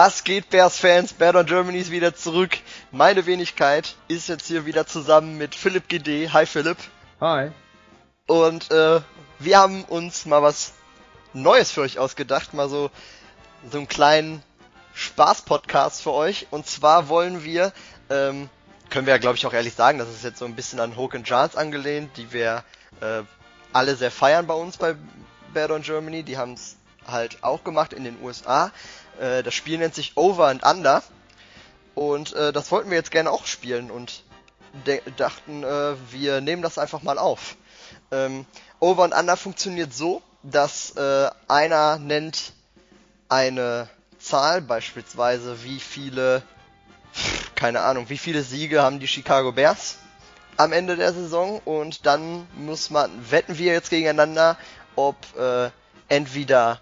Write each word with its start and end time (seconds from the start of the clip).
Was 0.00 0.22
geht, 0.22 0.50
Bears-Fans? 0.50 1.14
Bad 1.14 1.34
on 1.34 1.44
Germany 1.44 1.78
ist 1.78 1.90
wieder 1.90 2.14
zurück. 2.14 2.58
Meine 2.92 3.26
Wenigkeit 3.26 3.96
ist 4.06 4.28
jetzt 4.28 4.46
hier 4.46 4.64
wieder 4.64 4.86
zusammen 4.86 5.38
mit 5.38 5.56
Philipp 5.56 5.88
GD. 5.88 6.30
Hi 6.32 6.46
Philipp. 6.46 6.76
Hi. 7.20 7.50
Und 8.28 8.70
äh, 8.70 9.00
wir 9.40 9.58
haben 9.58 9.82
uns 9.82 10.24
mal 10.24 10.40
was 10.40 10.74
Neues 11.32 11.72
für 11.72 11.80
euch 11.80 11.98
ausgedacht. 11.98 12.54
Mal 12.54 12.68
so, 12.68 12.92
so 13.72 13.78
einen 13.78 13.88
kleinen 13.88 14.44
Spaß-Podcast 14.94 16.00
für 16.00 16.12
euch. 16.12 16.46
Und 16.52 16.68
zwar 16.68 17.08
wollen 17.08 17.42
wir, 17.42 17.72
ähm, 18.08 18.48
können 18.90 19.08
wir 19.08 19.14
ja 19.14 19.18
glaube 19.18 19.36
ich 19.36 19.46
auch 19.46 19.52
ehrlich 19.52 19.74
sagen, 19.74 19.98
das 19.98 20.10
ist 20.10 20.22
jetzt 20.22 20.38
so 20.38 20.44
ein 20.44 20.54
bisschen 20.54 20.78
an 20.78 20.96
Hoke 20.96 21.16
and 21.16 21.26
Giants 21.26 21.56
angelehnt, 21.56 22.16
die 22.16 22.32
wir 22.32 22.62
äh, 23.00 23.22
alle 23.72 23.96
sehr 23.96 24.12
feiern 24.12 24.46
bei 24.46 24.54
uns 24.54 24.76
bei 24.76 24.94
Bad 25.52 25.72
on 25.72 25.82
Germany. 25.82 26.22
Die 26.22 26.38
haben 26.38 26.52
es 26.52 26.76
halt 27.08 27.42
auch 27.42 27.64
gemacht 27.64 27.92
in 27.92 28.04
den 28.04 28.22
USA. 28.22 28.70
Äh, 29.20 29.42
das 29.42 29.54
Spiel 29.54 29.78
nennt 29.78 29.94
sich 29.94 30.16
Over 30.16 30.48
and 30.48 30.64
Under. 30.64 31.02
Und 31.94 32.32
äh, 32.34 32.52
das 32.52 32.70
wollten 32.70 32.90
wir 32.90 32.96
jetzt 32.96 33.10
gerne 33.10 33.30
auch 33.30 33.46
spielen 33.46 33.90
und 33.90 34.22
dachten, 35.16 35.64
äh, 35.64 35.94
wir 36.10 36.40
nehmen 36.40 36.62
das 36.62 36.78
einfach 36.78 37.02
mal 37.02 37.18
auf. 37.18 37.56
Ähm, 38.12 38.46
Over 38.80 39.04
and 39.04 39.14
Under 39.14 39.36
funktioniert 39.36 39.92
so, 39.92 40.22
dass 40.42 40.94
äh, 40.96 41.30
einer 41.48 41.98
nennt 41.98 42.52
eine 43.28 43.88
Zahl, 44.18 44.60
beispielsweise 44.60 45.62
wie 45.64 45.80
viele, 45.80 46.42
keine 47.54 47.80
Ahnung, 47.80 48.08
wie 48.08 48.18
viele 48.18 48.42
Siege 48.42 48.82
haben 48.82 49.00
die 49.00 49.08
Chicago 49.08 49.52
Bears 49.52 49.96
am 50.56 50.72
Ende 50.72 50.96
der 50.96 51.12
Saison 51.12 51.60
und 51.64 52.04
dann 52.04 52.46
muss 52.56 52.90
man, 52.90 53.10
wetten 53.30 53.58
wir 53.58 53.72
jetzt 53.72 53.90
gegeneinander, 53.90 54.56
ob 54.96 55.16
äh, 55.38 55.70
entweder 56.08 56.80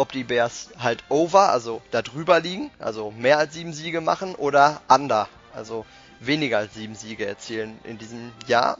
ob 0.00 0.12
die 0.12 0.24
Bears 0.24 0.70
halt 0.78 1.04
over, 1.10 1.50
also 1.50 1.82
da 1.90 2.00
drüber 2.00 2.40
liegen, 2.40 2.70
also 2.78 3.10
mehr 3.10 3.36
als 3.36 3.52
sieben 3.52 3.74
Siege 3.74 4.00
machen, 4.00 4.34
oder 4.34 4.80
under, 4.88 5.28
also 5.54 5.84
weniger 6.20 6.56
als 6.56 6.72
sieben 6.72 6.94
Siege 6.94 7.26
erzielen 7.26 7.78
in 7.84 7.98
diesem 7.98 8.32
Jahr. 8.46 8.78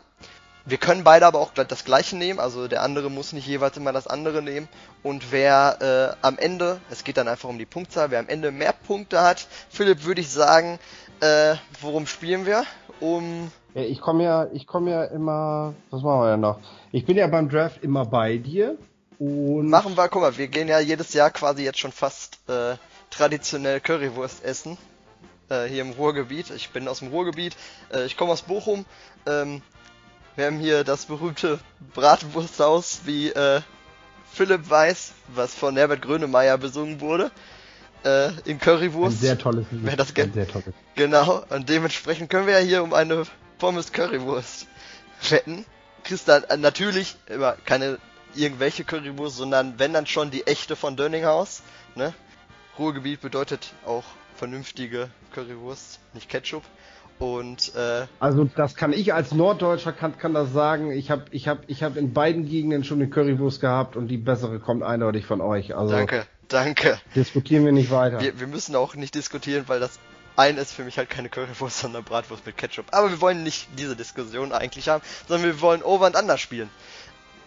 Wir 0.64 0.78
können 0.78 1.04
beide 1.04 1.26
aber 1.26 1.40
auch 1.40 1.52
das 1.52 1.84
gleiche 1.84 2.16
nehmen, 2.16 2.40
also 2.40 2.68
der 2.68 2.82
andere 2.82 3.10
muss 3.10 3.34
nicht 3.34 3.46
jeweils 3.46 3.76
immer 3.76 3.92
das 3.92 4.06
andere 4.06 4.40
nehmen. 4.40 4.66
Und 5.02 5.30
wer 5.30 6.16
äh, 6.22 6.26
am 6.26 6.38
Ende, 6.38 6.80
es 6.90 7.04
geht 7.04 7.18
dann 7.18 7.28
einfach 7.28 7.50
um 7.50 7.58
die 7.58 7.66
Punktzahl, 7.66 8.10
wer 8.10 8.20
am 8.20 8.28
Ende 8.28 8.50
mehr 8.50 8.72
Punkte 8.72 9.20
hat, 9.20 9.46
Philipp, 9.68 10.04
würde 10.04 10.22
ich 10.22 10.30
sagen, 10.30 10.78
äh, 11.20 11.54
worum 11.82 12.06
spielen 12.06 12.46
wir? 12.46 12.64
Um. 13.00 13.52
Ich 13.74 14.00
komme 14.00 14.24
ja, 14.24 14.46
ich 14.52 14.66
komme 14.66 14.90
ja 14.90 15.04
immer, 15.04 15.74
was 15.90 16.02
machen 16.02 16.20
wir 16.22 16.28
ja 16.30 16.36
noch? 16.38 16.60
Ich 16.92 17.04
bin 17.04 17.18
ja 17.18 17.26
beim 17.26 17.50
Draft 17.50 17.82
immer 17.84 18.06
bei 18.06 18.38
dir. 18.38 18.78
Und 19.20 19.68
Machen 19.68 19.98
wir, 19.98 20.08
guck 20.08 20.22
mal, 20.22 20.38
wir 20.38 20.48
gehen 20.48 20.66
ja 20.66 20.80
jedes 20.80 21.12
Jahr 21.12 21.30
quasi 21.30 21.62
jetzt 21.62 21.78
schon 21.78 21.92
fast 21.92 22.38
äh, 22.48 22.76
traditionell 23.10 23.78
Currywurst 23.78 24.42
essen. 24.42 24.78
Äh, 25.50 25.66
hier 25.66 25.82
im 25.82 25.90
Ruhrgebiet. 25.90 26.50
Ich 26.50 26.70
bin 26.70 26.88
aus 26.88 27.00
dem 27.00 27.08
Ruhrgebiet. 27.08 27.54
Äh, 27.92 28.06
ich 28.06 28.16
komme 28.16 28.32
aus 28.32 28.40
Bochum. 28.40 28.86
Ähm, 29.26 29.60
wir 30.36 30.46
haben 30.46 30.58
hier 30.58 30.84
das 30.84 31.04
berühmte 31.04 31.58
Bratwursthaus, 31.94 33.02
wie 33.04 33.28
äh, 33.28 33.60
Philipp 34.32 34.70
weiß, 34.70 35.12
was 35.34 35.54
von 35.54 35.76
Herbert 35.76 36.00
Grönemeyer 36.00 36.56
besungen 36.56 37.02
wurde. 37.02 37.30
Äh, 38.06 38.30
in 38.46 38.58
Currywurst. 38.58 39.18
Ein 39.18 39.20
sehr 39.20 39.38
tolles 39.38 39.66
Lied. 39.70 39.80
Wer 39.84 39.96
das 39.96 40.16
Ein 40.16 40.32
sehr 40.32 40.48
tolles. 40.48 40.72
Genau, 40.94 41.44
und 41.50 41.68
dementsprechend 41.68 42.30
können 42.30 42.46
wir 42.46 42.58
ja 42.58 42.66
hier 42.66 42.82
um 42.82 42.94
eine 42.94 43.24
Pommes 43.58 43.92
Currywurst 43.92 44.66
wetten. 45.28 45.66
Kriegst 46.04 46.26
dann 46.26 46.44
äh, 46.44 46.56
natürlich 46.56 47.16
immer 47.26 47.52
keine 47.66 47.98
irgendwelche 48.34 48.84
Currywurst, 48.84 49.36
sondern 49.36 49.78
wenn 49.78 49.92
dann 49.92 50.06
schon 50.06 50.30
die 50.30 50.46
echte 50.46 50.76
von 50.76 50.96
Dönninghaus. 50.96 51.62
Ne? 51.94 52.14
Ruhrgebiet 52.78 53.20
bedeutet 53.20 53.72
auch 53.86 54.04
vernünftige 54.36 55.10
Currywurst, 55.32 56.00
nicht 56.14 56.28
Ketchup. 56.28 56.62
Und 57.18 57.74
äh, 57.74 58.06
also 58.18 58.44
das 58.56 58.74
kann 58.74 58.94
ich 58.94 59.12
als 59.12 59.32
Norddeutscher 59.32 59.92
kann, 59.92 60.16
kann 60.16 60.32
das 60.32 60.54
sagen. 60.54 60.90
Ich 60.90 61.10
habe 61.10 61.26
ich 61.32 61.48
hab, 61.48 61.68
ich 61.68 61.82
hab 61.82 61.96
in 61.96 62.14
beiden 62.14 62.46
Gegenden 62.46 62.82
schon 62.82 62.98
eine 62.98 63.10
Currywurst 63.10 63.60
gehabt 63.60 63.94
und 63.94 64.08
die 64.08 64.16
bessere 64.16 64.58
kommt 64.58 64.82
eindeutig 64.82 65.26
von 65.26 65.42
euch. 65.42 65.76
Also 65.76 65.92
danke, 65.92 66.24
danke. 66.48 66.98
Diskutieren 67.14 67.66
wir 67.66 67.72
nicht 67.72 67.90
weiter. 67.90 68.20
Wir, 68.20 68.40
wir 68.40 68.46
müssen 68.46 68.74
auch 68.74 68.94
nicht 68.94 69.14
diskutieren, 69.14 69.64
weil 69.66 69.80
das 69.80 69.98
eine 70.36 70.62
ist 70.62 70.72
für 70.72 70.84
mich 70.84 70.96
halt 70.96 71.10
keine 71.10 71.28
Currywurst, 71.28 71.80
sondern 71.80 72.04
Bratwurst 72.04 72.46
mit 72.46 72.56
Ketchup. 72.56 72.86
Aber 72.92 73.10
wir 73.10 73.20
wollen 73.20 73.42
nicht 73.42 73.68
diese 73.78 73.96
Diskussion 73.96 74.52
eigentlich 74.52 74.88
haben, 74.88 75.02
sondern 75.28 75.46
wir 75.46 75.60
wollen 75.60 75.82
Over 75.82 76.06
and 76.06 76.16
Under 76.16 76.38
spielen. 76.38 76.70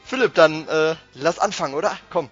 Philipp, 0.03 0.33
dann 0.33 0.67
äh, 0.67 0.95
lass 1.13 1.39
anfangen, 1.39 1.73
oder? 1.73 1.97
Komm. 2.09 2.29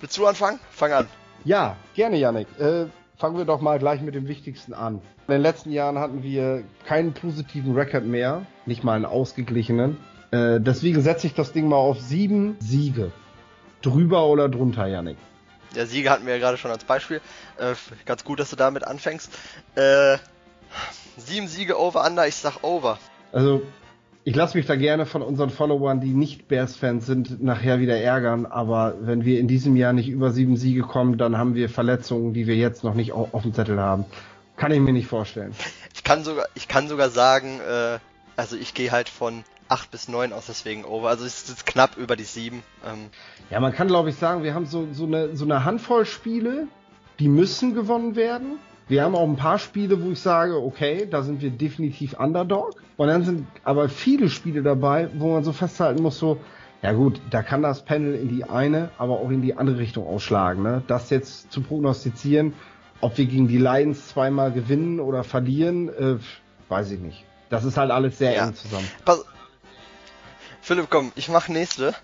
Willst 0.00 0.16
du 0.16 0.26
anfangen? 0.26 0.58
Fang 0.70 0.92
an. 0.92 1.08
Ja, 1.44 1.76
gerne, 1.94 2.16
Yannick. 2.16 2.48
Äh, 2.58 2.86
fangen 3.16 3.36
wir 3.36 3.44
doch 3.44 3.60
mal 3.60 3.78
gleich 3.78 4.00
mit 4.00 4.14
dem 4.14 4.28
Wichtigsten 4.28 4.74
an. 4.74 5.00
In 5.26 5.32
den 5.32 5.42
letzten 5.42 5.70
Jahren 5.72 5.98
hatten 5.98 6.22
wir 6.22 6.64
keinen 6.86 7.12
positiven 7.12 7.74
Rekord 7.74 8.04
mehr, 8.04 8.46
nicht 8.66 8.84
mal 8.84 8.94
einen 8.94 9.04
ausgeglichenen. 9.04 9.98
Äh, 10.30 10.60
deswegen 10.60 11.02
setze 11.02 11.26
ich 11.26 11.34
das 11.34 11.52
Ding 11.52 11.68
mal 11.68 11.76
auf 11.76 12.00
sieben 12.00 12.56
Siege. 12.60 13.12
Drüber 13.82 14.26
oder 14.26 14.48
drunter, 14.48 14.86
Yannick? 14.86 15.16
Ja, 15.74 15.86
Siege 15.86 16.10
hatten 16.10 16.26
wir 16.26 16.34
ja 16.34 16.40
gerade 16.40 16.56
schon 16.56 16.70
als 16.70 16.84
Beispiel. 16.84 17.20
Äh, 17.58 17.74
ganz 18.06 18.24
gut, 18.24 18.40
dass 18.40 18.50
du 18.50 18.56
damit 18.56 18.84
anfängst. 18.84 19.30
Äh, 19.74 20.18
sieben 21.16 21.46
Siege 21.48 21.78
over 21.78 22.04
under, 22.04 22.26
ich 22.26 22.36
sag 22.36 22.62
over. 22.62 22.98
Also 23.32 23.62
ich 24.28 24.36
lasse 24.36 24.58
mich 24.58 24.66
da 24.66 24.76
gerne 24.76 25.06
von 25.06 25.22
unseren 25.22 25.48
Followern, 25.48 26.02
die 26.02 26.12
nicht 26.12 26.48
Bears-Fans 26.48 27.06
sind, 27.06 27.42
nachher 27.42 27.80
wieder 27.80 27.96
ärgern. 27.96 28.44
Aber 28.44 28.96
wenn 29.00 29.24
wir 29.24 29.40
in 29.40 29.48
diesem 29.48 29.74
Jahr 29.74 29.94
nicht 29.94 30.10
über 30.10 30.32
sieben 30.32 30.58
Siege 30.58 30.82
kommen, 30.82 31.16
dann 31.16 31.38
haben 31.38 31.54
wir 31.54 31.70
Verletzungen, 31.70 32.34
die 32.34 32.46
wir 32.46 32.54
jetzt 32.54 32.84
noch 32.84 32.92
nicht 32.92 33.12
auf 33.12 33.40
dem 33.40 33.54
Zettel 33.54 33.80
haben. 33.80 34.04
Kann 34.58 34.70
ich 34.70 34.80
mir 34.80 34.92
nicht 34.92 35.06
vorstellen. 35.06 35.54
Ich 35.94 36.04
kann 36.04 36.24
sogar, 36.24 36.44
ich 36.54 36.68
kann 36.68 36.88
sogar 36.88 37.08
sagen, 37.08 37.58
äh, 37.60 37.98
also 38.36 38.56
ich 38.56 38.74
gehe 38.74 38.92
halt 38.92 39.08
von 39.08 39.44
8 39.68 39.90
bis 39.90 40.08
9 40.08 40.34
aus, 40.34 40.44
deswegen 40.46 40.84
over. 40.84 41.08
Also 41.08 41.24
es 41.24 41.48
ist 41.48 41.64
knapp 41.64 41.96
über 41.96 42.14
die 42.14 42.24
7. 42.24 42.62
Ähm. 42.84 43.06
Ja, 43.48 43.60
man 43.60 43.72
kann 43.72 43.88
glaube 43.88 44.10
ich 44.10 44.16
sagen, 44.16 44.42
wir 44.42 44.52
haben 44.52 44.66
so, 44.66 44.88
so, 44.92 45.06
eine, 45.06 45.36
so 45.38 45.46
eine 45.46 45.64
Handvoll 45.64 46.04
Spiele, 46.04 46.68
die 47.18 47.28
müssen 47.28 47.74
gewonnen 47.74 48.14
werden. 48.14 48.58
Wir 48.88 49.04
haben 49.04 49.14
auch 49.14 49.28
ein 49.28 49.36
paar 49.36 49.58
Spiele, 49.58 50.02
wo 50.02 50.10
ich 50.10 50.20
sage, 50.20 50.56
okay, 50.56 51.06
da 51.10 51.22
sind 51.22 51.42
wir 51.42 51.50
definitiv 51.50 52.18
Underdog. 52.18 52.72
Und 52.96 53.08
dann 53.08 53.24
sind 53.24 53.46
aber 53.64 53.88
viele 53.88 54.30
Spiele 54.30 54.62
dabei, 54.62 55.08
wo 55.14 55.32
man 55.34 55.44
so 55.44 55.52
festhalten 55.52 56.02
muss, 56.02 56.18
so, 56.18 56.38
ja 56.82 56.92
gut, 56.92 57.20
da 57.30 57.42
kann 57.42 57.62
das 57.62 57.84
Panel 57.84 58.14
in 58.14 58.28
die 58.28 58.44
eine, 58.44 58.90
aber 58.98 59.20
auch 59.20 59.30
in 59.30 59.42
die 59.42 59.54
andere 59.56 59.78
Richtung 59.78 60.06
ausschlagen. 60.06 60.62
Ne? 60.62 60.82
Das 60.86 61.10
jetzt 61.10 61.52
zu 61.52 61.60
prognostizieren, 61.60 62.54
ob 63.00 63.18
wir 63.18 63.26
gegen 63.26 63.46
die 63.46 63.58
Lions 63.58 64.08
zweimal 64.08 64.52
gewinnen 64.52 65.00
oder 65.00 65.22
verlieren, 65.22 65.88
äh, 65.88 66.18
weiß 66.68 66.90
ich 66.92 67.00
nicht. 67.00 67.24
Das 67.50 67.64
ist 67.64 67.76
halt 67.76 67.90
alles 67.90 68.18
sehr 68.18 68.32
ja. 68.32 68.46
eng 68.46 68.54
zusammen. 68.54 68.88
Pass 69.04 69.24
Philipp, 70.60 70.88
komm, 70.90 71.12
ich 71.14 71.28
mach 71.28 71.48
nächste. 71.48 71.94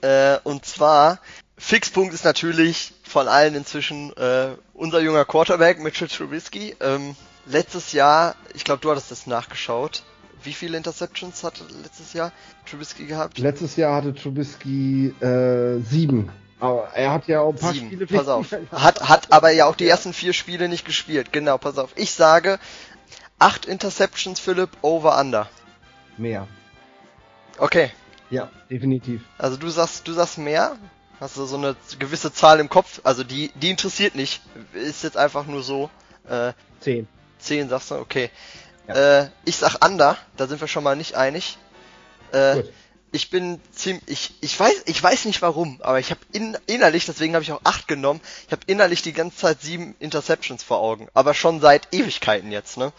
Äh, 0.00 0.38
und 0.44 0.64
zwar, 0.64 1.18
Fixpunkt 1.58 2.14
ist 2.14 2.24
natürlich 2.24 2.92
von 3.02 3.26
allen 3.26 3.54
inzwischen 3.54 4.16
äh, 4.16 4.50
unser 4.74 5.00
junger 5.00 5.24
Quarterback 5.24 5.80
Mitchell 5.80 6.08
Trubisky. 6.08 6.76
Ähm, 6.80 7.16
letztes 7.46 7.92
Jahr, 7.92 8.36
ich 8.54 8.64
glaube, 8.64 8.80
du 8.80 8.90
hattest 8.90 9.10
das 9.10 9.26
nachgeschaut. 9.26 10.02
Wie 10.44 10.52
viele 10.52 10.76
Interceptions 10.76 11.42
hatte 11.42 11.64
letztes 11.82 12.12
Jahr 12.12 12.32
Trubisky 12.70 13.06
gehabt? 13.06 13.38
Letztes 13.38 13.74
Jahr 13.76 13.96
hatte 13.96 14.14
Trubisky 14.14 15.08
äh, 15.20 15.80
sieben. 15.80 16.30
Aber 16.60 16.88
er 16.94 17.12
hat 17.12 17.26
ja 17.26 17.40
auch 17.40 17.52
ein 17.52 17.58
paar 17.58 17.72
sieben. 17.72 17.86
Spiele. 17.86 18.06
Pass 18.06 18.28
auf. 18.28 18.52
Hat, 18.72 19.08
hat 19.08 19.32
aber 19.32 19.50
ja 19.50 19.66
auch 19.66 19.76
die 19.76 19.88
ersten 19.88 20.12
vier 20.12 20.32
Spiele 20.32 20.68
nicht 20.68 20.84
gespielt. 20.84 21.32
Genau, 21.32 21.58
pass 21.58 21.76
auf. 21.76 21.90
Ich 21.96 22.12
sage 22.12 22.58
acht 23.38 23.66
Interceptions, 23.66 24.38
Philipp, 24.38 24.70
over 24.82 25.18
under. 25.18 25.48
Mehr. 26.16 26.46
Okay. 27.58 27.90
Ja, 28.30 28.50
definitiv. 28.70 29.22
Also 29.38 29.56
du 29.56 29.68
sagst, 29.68 30.06
du 30.06 30.12
sagst 30.12 30.38
mehr. 30.38 30.76
Hast 31.20 31.36
du 31.36 31.46
so 31.46 31.56
eine 31.56 31.76
gewisse 31.98 32.32
Zahl 32.32 32.60
im 32.60 32.68
Kopf? 32.68 33.00
Also 33.04 33.24
die, 33.24 33.50
die 33.56 33.70
interessiert 33.70 34.14
nicht. 34.14 34.40
Ist 34.72 35.02
jetzt 35.02 35.16
einfach 35.16 35.46
nur 35.46 35.62
so. 35.62 35.90
Äh, 36.28 36.52
zehn. 36.80 37.08
Zehn 37.38 37.68
sagst 37.68 37.90
du, 37.90 37.96
okay. 37.96 38.30
Ja. 38.86 39.22
Äh, 39.22 39.30
ich 39.44 39.56
sag 39.56 39.84
Under, 39.84 40.16
da 40.36 40.46
sind 40.46 40.60
wir 40.60 40.68
schon 40.68 40.84
mal 40.84 40.96
nicht 40.96 41.14
einig. 41.14 41.58
Äh, 42.32 42.62
ich 43.10 43.30
bin 43.30 43.60
ziemlich, 43.72 44.04
ich, 44.06 44.34
ich 44.40 44.60
weiß, 44.60 44.82
ich 44.86 45.02
weiß 45.02 45.24
nicht 45.24 45.40
warum, 45.40 45.80
aber 45.82 45.98
ich 45.98 46.10
habe 46.10 46.20
in, 46.32 46.56
innerlich, 46.66 47.06
deswegen 47.06 47.34
habe 47.34 47.42
ich 47.42 47.52
auch 47.52 47.62
acht 47.64 47.88
genommen. 47.88 48.20
Ich 48.46 48.52
habe 48.52 48.62
innerlich 48.66 49.02
die 49.02 49.12
ganze 49.12 49.38
Zeit 49.38 49.62
sieben 49.62 49.96
Interceptions 49.98 50.62
vor 50.62 50.80
Augen, 50.80 51.08
aber 51.14 51.34
schon 51.34 51.60
seit 51.60 51.88
Ewigkeiten 51.92 52.52
jetzt, 52.52 52.76
ne? 52.76 52.92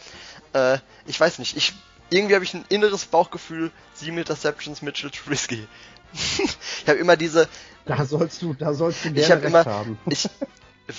Äh, 0.54 0.80
ich 1.06 1.20
weiß 1.20 1.40
nicht, 1.40 1.56
ich 1.56 1.74
irgendwie 2.10 2.34
habe 2.34 2.44
ich 2.44 2.56
ein 2.56 2.66
inneres 2.70 3.06
Bauchgefühl, 3.06 3.72
sieben 3.94 4.18
Interceptions 4.18 4.82
Mitchell 4.82 5.12
Trubisky. 5.12 5.68
Ich 6.14 6.88
habe 6.88 7.00
immer 7.00 7.18
diese, 7.18 7.48
da 7.86 8.06
sollst 8.06 8.42
du, 8.42 8.54
da 8.54 8.74
sollst 8.74 9.06
du 9.06 9.12
gerne 9.12 9.22
ich 9.22 9.32
hab 9.32 9.44
immer, 9.44 9.66
haben. 9.66 10.00
ich, 10.10 10.30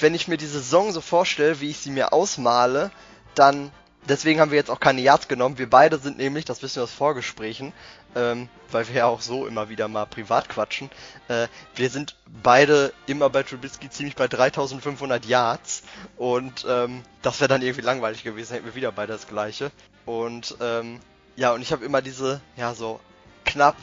wenn 0.01 0.15
ich 0.15 0.29
mir 0.29 0.37
die 0.37 0.47
Saison 0.47 0.93
so 0.93 1.01
vorstelle, 1.01 1.61
wie 1.61 1.71
ich 1.71 1.79
sie 1.79 1.91
mir 1.91 2.13
ausmale, 2.13 2.91
dann 3.35 3.71
deswegen 4.09 4.41
haben 4.41 4.51
wir 4.51 4.59
jetzt 4.59 4.71
auch 4.71 4.81
keine 4.81 5.01
Yards 5.01 5.29
genommen. 5.29 5.59
Wir 5.59 5.69
beide 5.69 5.99
sind 5.99 6.19
nämlich, 6.19 6.45
das 6.45 6.63
wissen 6.63 6.77
wir 6.77 6.85
aus 6.85 6.93
Vorgesprächen, 6.93 7.73
ähm, 8.15 8.49
weil 8.71 8.89
wir 8.89 8.95
ja 8.95 9.07
auch 9.07 9.21
so 9.21 9.47
immer 9.47 9.69
wieder 9.69 9.89
mal 9.89 10.07
privat 10.07 10.49
quatschen, 10.49 10.91
äh, 11.29 11.49
wir 11.75 11.91
sind 11.91 12.17
beide 12.43 12.93
immer 13.07 13.31
bei 13.31 13.43
Trubisky 13.43 13.89
ziemlich 13.91 14.17
bei 14.17 14.29
3500 14.29 15.25
Yards 15.27 15.83
und 16.17 16.67
ähm, 16.69 17.03
das 17.23 17.41
wäre 17.41 17.49
dann 17.49 17.63
irgendwie 17.63 17.83
langweilig 17.83 18.25
gewesen, 18.25 18.55
hätten 18.55 18.67
wir 18.67 18.75
wieder 18.75 18.93
beide 18.93 19.13
das 19.13 19.29
gleiche. 19.29 19.71
Und 20.07 20.57
ähm, 20.61 20.99
ja, 21.37 21.53
und 21.53 21.63
ich 21.63 21.73
habe 21.73 21.85
immer 21.85 22.03
diese, 22.03 22.41
ja, 22.57 22.75
so 22.75 23.01
knapp 23.45 23.77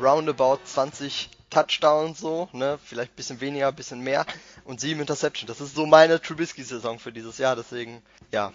roundabout 0.00 0.58
20 0.64 1.30
Touchdowns 1.50 2.18
so, 2.18 2.48
ne, 2.52 2.78
vielleicht 2.84 3.16
bisschen 3.16 3.40
weniger, 3.40 3.72
bisschen 3.72 4.00
mehr 4.00 4.26
und 4.64 4.80
sieben 4.80 5.00
Interceptions. 5.00 5.48
Das 5.48 5.60
ist 5.60 5.74
so 5.74 5.86
meine 5.86 6.20
Trubisky-Saison 6.20 6.98
für 6.98 7.12
dieses 7.12 7.38
Jahr, 7.38 7.56
deswegen, 7.56 8.02
ja, 8.32 8.52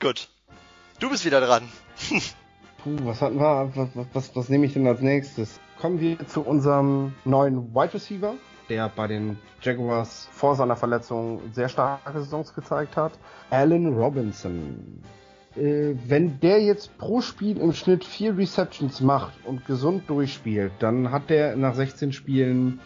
gut. 0.00 0.28
Du 0.98 1.08
bist 1.10 1.24
wieder 1.24 1.40
dran. 1.40 1.68
Puh, 2.82 2.96
was 3.04 3.20
hatten 3.20 3.38
wir? 3.38 3.70
Was, 3.74 4.06
was, 4.12 4.36
was 4.36 4.48
nehme 4.48 4.66
ich 4.66 4.72
denn 4.72 4.86
als 4.86 5.00
nächstes? 5.00 5.60
Kommen 5.80 6.00
wir 6.00 6.26
zu 6.26 6.42
unserem 6.42 7.14
neuen 7.24 7.74
Wide 7.74 7.94
Receiver, 7.94 8.34
der 8.68 8.88
bei 8.88 9.06
den 9.06 9.38
Jaguars 9.60 10.28
vor 10.32 10.56
seiner 10.56 10.76
Verletzung 10.76 11.40
sehr 11.52 11.68
starke 11.68 12.12
Saisons 12.20 12.54
gezeigt 12.54 12.96
hat. 12.96 13.12
Allen 13.50 13.94
Robinson. 13.96 15.02
Äh, 15.56 15.94
wenn 16.06 16.40
der 16.40 16.62
jetzt 16.62 16.96
pro 16.98 17.20
Spiel 17.20 17.58
im 17.58 17.72
Schnitt 17.72 18.04
vier 18.04 18.36
Receptions 18.36 19.00
macht 19.00 19.34
und 19.44 19.66
gesund 19.66 20.08
durchspielt, 20.08 20.72
dann 20.78 21.10
hat 21.10 21.30
der 21.30 21.56
nach 21.56 21.74
16 21.74 22.12
Spielen 22.12 22.80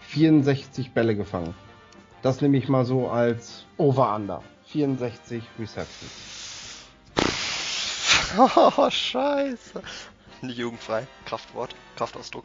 64 0.00 0.92
Bälle 0.92 1.16
gefangen. 1.16 1.54
Das 2.22 2.40
nehme 2.40 2.56
ich 2.56 2.68
mal 2.68 2.84
so 2.84 3.08
als 3.08 3.66
Over-Under. 3.76 4.42
64 4.66 5.42
Receptions. 5.58 6.12
Oh, 8.36 8.90
scheiße. 8.90 9.80
Nicht 10.42 10.58
jugendfrei. 10.58 11.06
Kraftwort. 11.24 11.76
Kraftausdruck. 11.94 12.44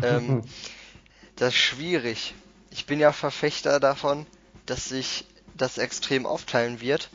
Ähm, 0.00 0.42
das 1.36 1.48
ist 1.48 1.56
schwierig. 1.56 2.34
Ich 2.70 2.86
bin 2.86 3.00
ja 3.00 3.10
Verfechter 3.10 3.80
davon, 3.80 4.26
dass 4.66 4.88
sich 4.90 5.26
das 5.56 5.78
extrem 5.78 6.26
aufteilen 6.26 6.80
wird. 6.80 7.10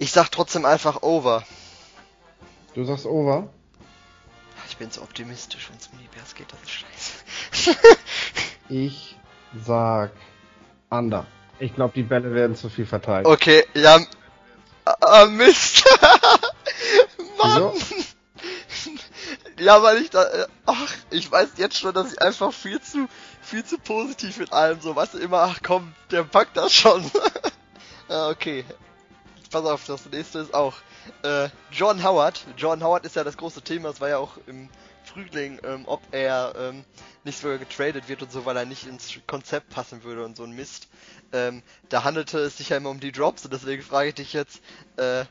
Ich 0.00 0.12
sag 0.12 0.30
trotzdem 0.30 0.64
einfach 0.64 1.02
over. 1.02 1.44
Du 2.74 2.84
sagst 2.84 3.04
over? 3.04 3.50
Ich 4.66 4.78
bin 4.78 4.90
so 4.90 5.02
optimistisch, 5.02 5.68
wenn 5.68 5.76
es 5.76 5.88
um 5.88 5.98
die 5.98 6.08
Bears 6.08 6.34
geht, 6.34 6.46
das 6.50 6.62
ist 6.62 6.70
scheiße. 7.60 7.78
ich 8.70 9.16
sag 9.62 10.12
under. 10.88 11.26
Ich 11.58 11.74
glaube, 11.74 11.92
die 11.94 12.02
Bälle 12.02 12.32
werden 12.32 12.56
zu 12.56 12.70
viel 12.70 12.86
verteilt. 12.86 13.26
Okay, 13.26 13.66
ja. 13.74 14.00
Ah, 14.86 15.26
Mist. 15.26 15.84
Mann! 17.38 17.74
ja, 19.58 19.82
weil 19.82 19.98
ich 19.98 20.08
da. 20.08 20.24
Äh, 20.24 20.46
ach, 20.64 20.94
ich 21.10 21.30
weiß 21.30 21.50
jetzt 21.58 21.76
schon, 21.76 21.92
dass 21.92 22.14
ich 22.14 22.22
einfach 22.22 22.54
viel 22.54 22.80
zu 22.80 23.06
viel 23.42 23.66
zu 23.66 23.76
positiv 23.76 24.38
mit 24.38 24.50
allem 24.54 24.80
so, 24.80 24.96
weißt 24.96 25.12
du, 25.12 25.18
immer, 25.18 25.40
ach 25.40 25.58
komm, 25.62 25.92
der 26.10 26.24
packt 26.24 26.56
das 26.56 26.72
schon. 26.72 27.04
okay. 28.08 28.64
Pass 29.50 29.64
auf, 29.64 29.84
das 29.86 30.08
nächste 30.10 30.38
ist 30.38 30.54
auch. 30.54 30.74
Äh, 31.22 31.48
John 31.72 32.04
Howard. 32.04 32.46
John 32.56 32.82
Howard 32.84 33.04
ist 33.04 33.16
ja 33.16 33.24
das 33.24 33.36
große 33.36 33.62
Thema, 33.62 33.88
das 33.88 34.00
war 34.00 34.08
ja 34.08 34.18
auch 34.18 34.38
im 34.46 34.68
Frühling, 35.04 35.58
ähm, 35.64 35.82
ob 35.86 36.00
er 36.12 36.54
ähm, 36.56 36.84
nicht 37.24 37.40
sogar 37.40 37.58
getradet 37.58 38.08
wird 38.08 38.22
und 38.22 38.30
so, 38.30 38.44
weil 38.44 38.56
er 38.56 38.64
nicht 38.64 38.86
ins 38.86 39.18
Konzept 39.26 39.70
passen 39.70 40.04
würde 40.04 40.24
und 40.24 40.36
so 40.36 40.44
ein 40.44 40.52
Mist. 40.52 40.88
Ähm, 41.32 41.62
da 41.88 42.04
handelte 42.04 42.38
es 42.38 42.58
sich 42.58 42.68
ja 42.68 42.76
immer 42.76 42.90
um 42.90 43.00
die 43.00 43.10
Drops 43.10 43.44
und 43.44 43.52
deswegen 43.52 43.82
frage 43.82 44.10
ich 44.10 44.14
dich 44.14 44.32
jetzt, 44.32 44.62
äh, 44.96 45.24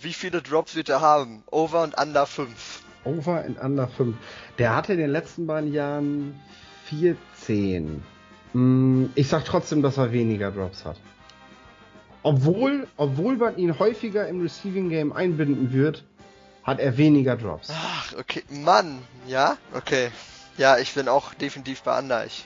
wie 0.00 0.14
viele 0.14 0.42
Drops 0.42 0.74
wird 0.74 0.88
er 0.88 1.00
haben? 1.00 1.44
Over 1.50 1.82
und 1.82 2.00
Under 2.00 2.26
5. 2.26 2.82
Over 3.04 3.44
und 3.44 3.58
Under 3.60 3.86
5. 3.86 4.16
Der 4.58 4.74
hatte 4.74 4.94
in 4.94 4.98
den 4.98 5.10
letzten 5.10 5.46
beiden 5.46 5.72
Jahren 5.72 6.40
14. 6.86 8.02
Hm, 8.52 9.10
ich 9.14 9.28
sag 9.28 9.44
trotzdem, 9.44 9.82
dass 9.82 9.96
er 9.96 10.10
weniger 10.10 10.50
Drops 10.50 10.84
hat. 10.84 10.96
Obwohl, 12.22 12.86
obwohl 12.96 13.36
man 13.36 13.56
ihn 13.56 13.78
häufiger 13.78 14.28
im 14.28 14.42
Receiving 14.42 14.88
Game 14.90 15.12
einbinden 15.12 15.72
wird, 15.72 16.04
hat 16.62 16.78
er 16.78 16.96
weniger 16.96 17.36
Drops. 17.36 17.68
Ach, 17.72 18.14
okay. 18.18 18.42
Mann, 18.50 18.98
ja? 19.26 19.56
Okay. 19.74 20.10
Ja, 20.58 20.78
ich 20.78 20.92
bin 20.92 21.08
auch 21.08 21.32
definitiv 21.34 21.82
bei 21.82 21.98
Under. 21.98 22.26
Ich 22.26 22.44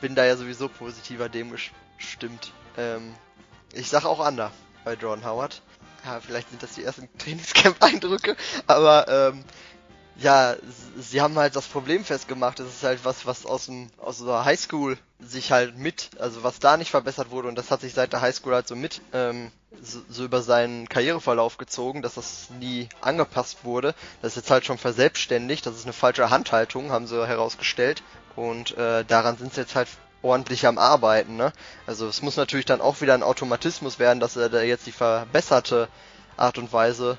bin 0.00 0.14
da 0.14 0.24
ja 0.24 0.36
sowieso 0.36 0.68
positiver 0.68 1.28
dem 1.28 1.52
gestimmt. 1.98 2.52
Ähm, 2.78 3.12
ich 3.74 3.88
sag 3.88 4.04
auch 4.04 4.26
Under 4.26 4.50
bei 4.84 4.94
Jordan 4.94 5.24
Howard 5.26 5.60
ja, 6.04 6.20
vielleicht 6.20 6.50
sind 6.50 6.62
das 6.62 6.74
die 6.74 6.84
ersten 6.84 7.08
Trainingscamp-Eindrücke, 7.18 8.36
aber 8.66 9.32
ähm, 9.32 9.44
ja, 10.16 10.54
sie 10.98 11.20
haben 11.20 11.36
halt 11.36 11.56
das 11.56 11.66
Problem 11.66 12.04
festgemacht. 12.04 12.60
Das 12.60 12.68
ist 12.68 12.82
halt 12.84 13.04
was, 13.04 13.26
was 13.26 13.46
aus 13.46 13.66
dem 13.66 13.90
aus 13.98 14.18
der 14.18 14.44
Highschool 14.44 14.96
sich 15.20 15.50
halt 15.52 15.76
mit, 15.76 16.10
also 16.18 16.42
was 16.42 16.58
da 16.58 16.76
nicht 16.76 16.90
verbessert 16.90 17.30
wurde 17.30 17.48
und 17.48 17.56
das 17.56 17.70
hat 17.70 17.80
sich 17.80 17.94
seit 17.94 18.12
der 18.12 18.20
Highschool 18.20 18.54
halt 18.54 18.68
so 18.68 18.76
mit 18.76 19.00
ähm, 19.12 19.50
so, 19.82 20.00
so 20.08 20.24
über 20.24 20.42
seinen 20.42 20.88
Karriereverlauf 20.88 21.56
gezogen, 21.56 22.02
dass 22.02 22.14
das 22.14 22.48
nie 22.60 22.88
angepasst 23.00 23.64
wurde. 23.64 23.94
Das 24.22 24.32
ist 24.32 24.36
jetzt 24.36 24.50
halt 24.50 24.64
schon 24.64 24.78
verselbstständigt. 24.78 25.66
Das 25.66 25.74
ist 25.74 25.84
eine 25.84 25.92
falsche 25.92 26.30
Handhaltung, 26.30 26.90
haben 26.90 27.06
sie 27.06 27.26
herausgestellt 27.26 28.02
und 28.36 28.76
äh, 28.76 29.04
daran 29.04 29.36
sind 29.36 29.54
sie 29.54 29.62
jetzt 29.62 29.74
halt 29.74 29.88
ordentlich 30.22 30.66
am 30.66 30.78
Arbeiten. 30.78 31.36
Ne? 31.36 31.52
Also 31.86 32.06
es 32.06 32.22
muss 32.22 32.36
natürlich 32.36 32.66
dann 32.66 32.80
auch 32.80 33.00
wieder 33.00 33.14
ein 33.14 33.22
Automatismus 33.22 33.98
werden, 33.98 34.20
dass 34.20 34.36
er 34.36 34.48
da 34.48 34.62
jetzt 34.62 34.86
die 34.86 34.92
verbesserte 34.92 35.88
Art 36.36 36.58
und 36.58 36.72
Weise 36.72 37.18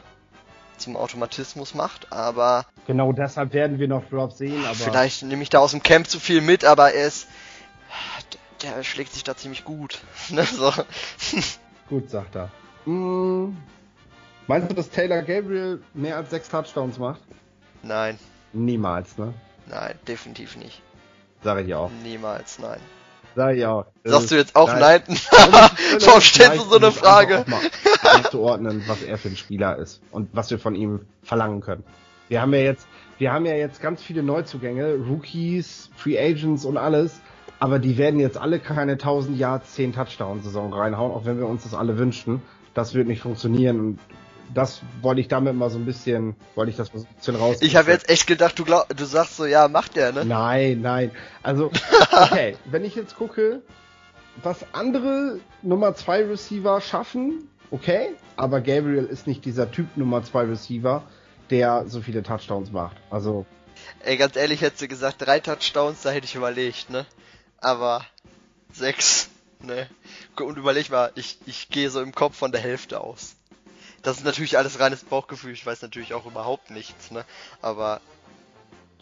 zum 0.77 0.97
Automatismus 0.97 1.73
macht, 1.73 2.11
aber... 2.11 2.65
Genau 2.87 3.11
deshalb 3.11 3.53
werden 3.53 3.79
wir 3.79 3.87
noch 3.87 4.07
Drops 4.09 4.37
sehen, 4.37 4.63
aber... 4.65 4.75
Vielleicht 4.75 5.23
nehme 5.23 5.41
ich 5.41 5.49
da 5.49 5.59
aus 5.59 5.71
dem 5.71 5.81
Camp 5.81 6.07
zu 6.07 6.19
viel 6.19 6.41
mit, 6.41 6.65
aber 6.65 6.93
er 6.93 7.07
ist... 7.07 7.27
Der 8.61 8.83
schlägt 8.83 9.13
sich 9.13 9.23
da 9.23 9.35
ziemlich 9.35 9.63
gut. 9.65 9.99
Ne? 10.29 10.43
So. 10.43 10.71
gut, 11.89 12.09
sagt 12.09 12.35
er. 12.35 12.49
Mm, 12.85 13.55
meinst 14.47 14.69
du, 14.69 14.75
dass 14.75 14.89
Taylor 14.89 15.21
Gabriel 15.21 15.81
mehr 15.93 16.17
als 16.17 16.29
sechs 16.29 16.49
Touchdowns 16.49 16.97
macht? 16.97 17.21
Nein. 17.83 18.17
Niemals, 18.53 19.17
ne? 19.17 19.33
Nein, 19.67 19.97
definitiv 20.07 20.55
nicht. 20.55 20.81
Sage 21.43 21.61
ich 21.63 21.73
auch. 21.73 21.91
Niemals, 22.03 22.59
nein. 22.59 22.79
Sag 23.35 23.55
ich 23.55 23.65
auch. 23.65 23.85
Sagst 24.03 24.31
du 24.31 24.35
jetzt 24.35 24.55
auch 24.55 24.67
nein? 24.67 25.03
nein? 25.07 25.17
Warum 26.05 26.21
stellst 26.21 26.57
du 26.57 26.69
so 26.69 26.77
eine 26.77 26.91
Frage? 26.91 27.45
einzuordnen, 28.03 28.83
was 28.87 29.01
er 29.01 29.17
für 29.17 29.29
ein 29.29 29.37
Spieler 29.37 29.77
ist 29.77 30.01
und 30.11 30.29
was 30.33 30.49
wir 30.51 30.59
von 30.59 30.75
ihm 30.75 31.05
verlangen 31.23 31.61
können. 31.61 31.83
Wir 32.29 32.41
haben 32.41 32.53
ja 32.53 32.59
jetzt, 32.59 32.87
wir 33.17 33.31
haben 33.31 33.45
ja 33.45 33.53
jetzt 33.53 33.81
ganz 33.81 34.01
viele 34.01 34.23
Neuzugänge, 34.23 34.95
Rookies, 34.95 35.89
Free 35.95 36.19
Agents 36.19 36.65
und 36.65 36.77
alles, 36.77 37.21
aber 37.59 37.79
die 37.79 37.97
werden 37.97 38.19
jetzt 38.19 38.37
alle 38.37 38.59
keine 38.59 38.93
1000 38.93 39.37
Yards, 39.37 39.73
10 39.75 39.93
Touchdown 39.93 40.41
Saison 40.41 40.73
reinhauen, 40.73 41.11
auch 41.11 41.25
wenn 41.25 41.37
wir 41.37 41.47
uns 41.47 41.63
das 41.63 41.73
alle 41.73 41.97
wünschten. 41.97 42.41
Das 42.73 42.93
wird 42.93 43.07
nicht 43.07 43.21
funktionieren 43.21 43.79
und 43.79 43.99
das 44.53 44.81
wollte 45.01 45.21
ich 45.21 45.27
damit 45.27 45.55
mal 45.55 45.69
so 45.69 45.77
ein 45.77 45.85
bisschen, 45.85 46.35
wollte 46.55 46.71
ich 46.71 46.77
das 46.77 46.93
mal 46.93 46.99
so 46.99 47.07
ein 47.07 47.15
bisschen 47.15 47.35
raus. 47.35 47.57
Ich 47.61 47.75
habe 47.75 47.91
jetzt 47.91 48.09
echt 48.09 48.27
gedacht, 48.27 48.59
du 48.59 48.65
glaub, 48.65 48.87
du 48.89 49.05
sagst 49.05 49.37
so, 49.37 49.45
ja, 49.45 49.67
macht 49.67 49.95
der, 49.95 50.11
ne? 50.11 50.25
Nein, 50.25 50.81
nein. 50.81 51.11
Also, 51.41 51.71
okay, 52.11 52.55
wenn 52.65 52.83
ich 52.83 52.95
jetzt 52.95 53.15
gucke, 53.15 53.61
was 54.43 54.65
andere 54.73 55.39
Nummer 55.61 55.95
2 55.95 56.25
Receiver 56.25 56.81
schaffen, 56.81 57.49
okay, 57.71 58.09
aber 58.35 58.61
Gabriel 58.61 59.05
ist 59.05 59.27
nicht 59.27 59.45
dieser 59.45 59.71
Typ 59.71 59.95
Nummer 59.95 60.23
2 60.23 60.43
Receiver, 60.43 61.03
der 61.49 61.87
so 61.87 62.01
viele 62.01 62.23
Touchdowns 62.23 62.71
macht. 62.71 62.97
Also. 63.09 63.45
Ey, 64.03 64.17
ganz 64.17 64.35
ehrlich, 64.35 64.61
hättest 64.61 64.81
du 64.81 64.87
gesagt, 64.87 65.17
drei 65.19 65.39
Touchdowns, 65.39 66.01
da 66.01 66.11
hätte 66.11 66.25
ich 66.25 66.35
überlegt, 66.35 66.89
ne? 66.89 67.05
Aber 67.59 68.05
sechs, 68.71 69.29
ne? 69.61 69.87
Und 70.39 70.57
überleg 70.57 70.89
mal, 70.89 71.11
ich, 71.15 71.37
ich 71.45 71.69
gehe 71.69 71.89
so 71.89 72.01
im 72.01 72.13
Kopf 72.13 72.35
von 72.35 72.51
der 72.51 72.61
Hälfte 72.61 73.01
aus 73.01 73.35
das 74.05 74.17
ist 74.17 74.25
natürlich 74.25 74.57
alles 74.57 74.79
reines 74.79 75.03
Bauchgefühl. 75.03 75.51
Ich 75.51 75.65
weiß 75.65 75.81
natürlich 75.81 76.13
auch 76.13 76.25
überhaupt 76.25 76.69
nichts, 76.69 77.11
ne? 77.11 77.25
Aber. 77.61 78.01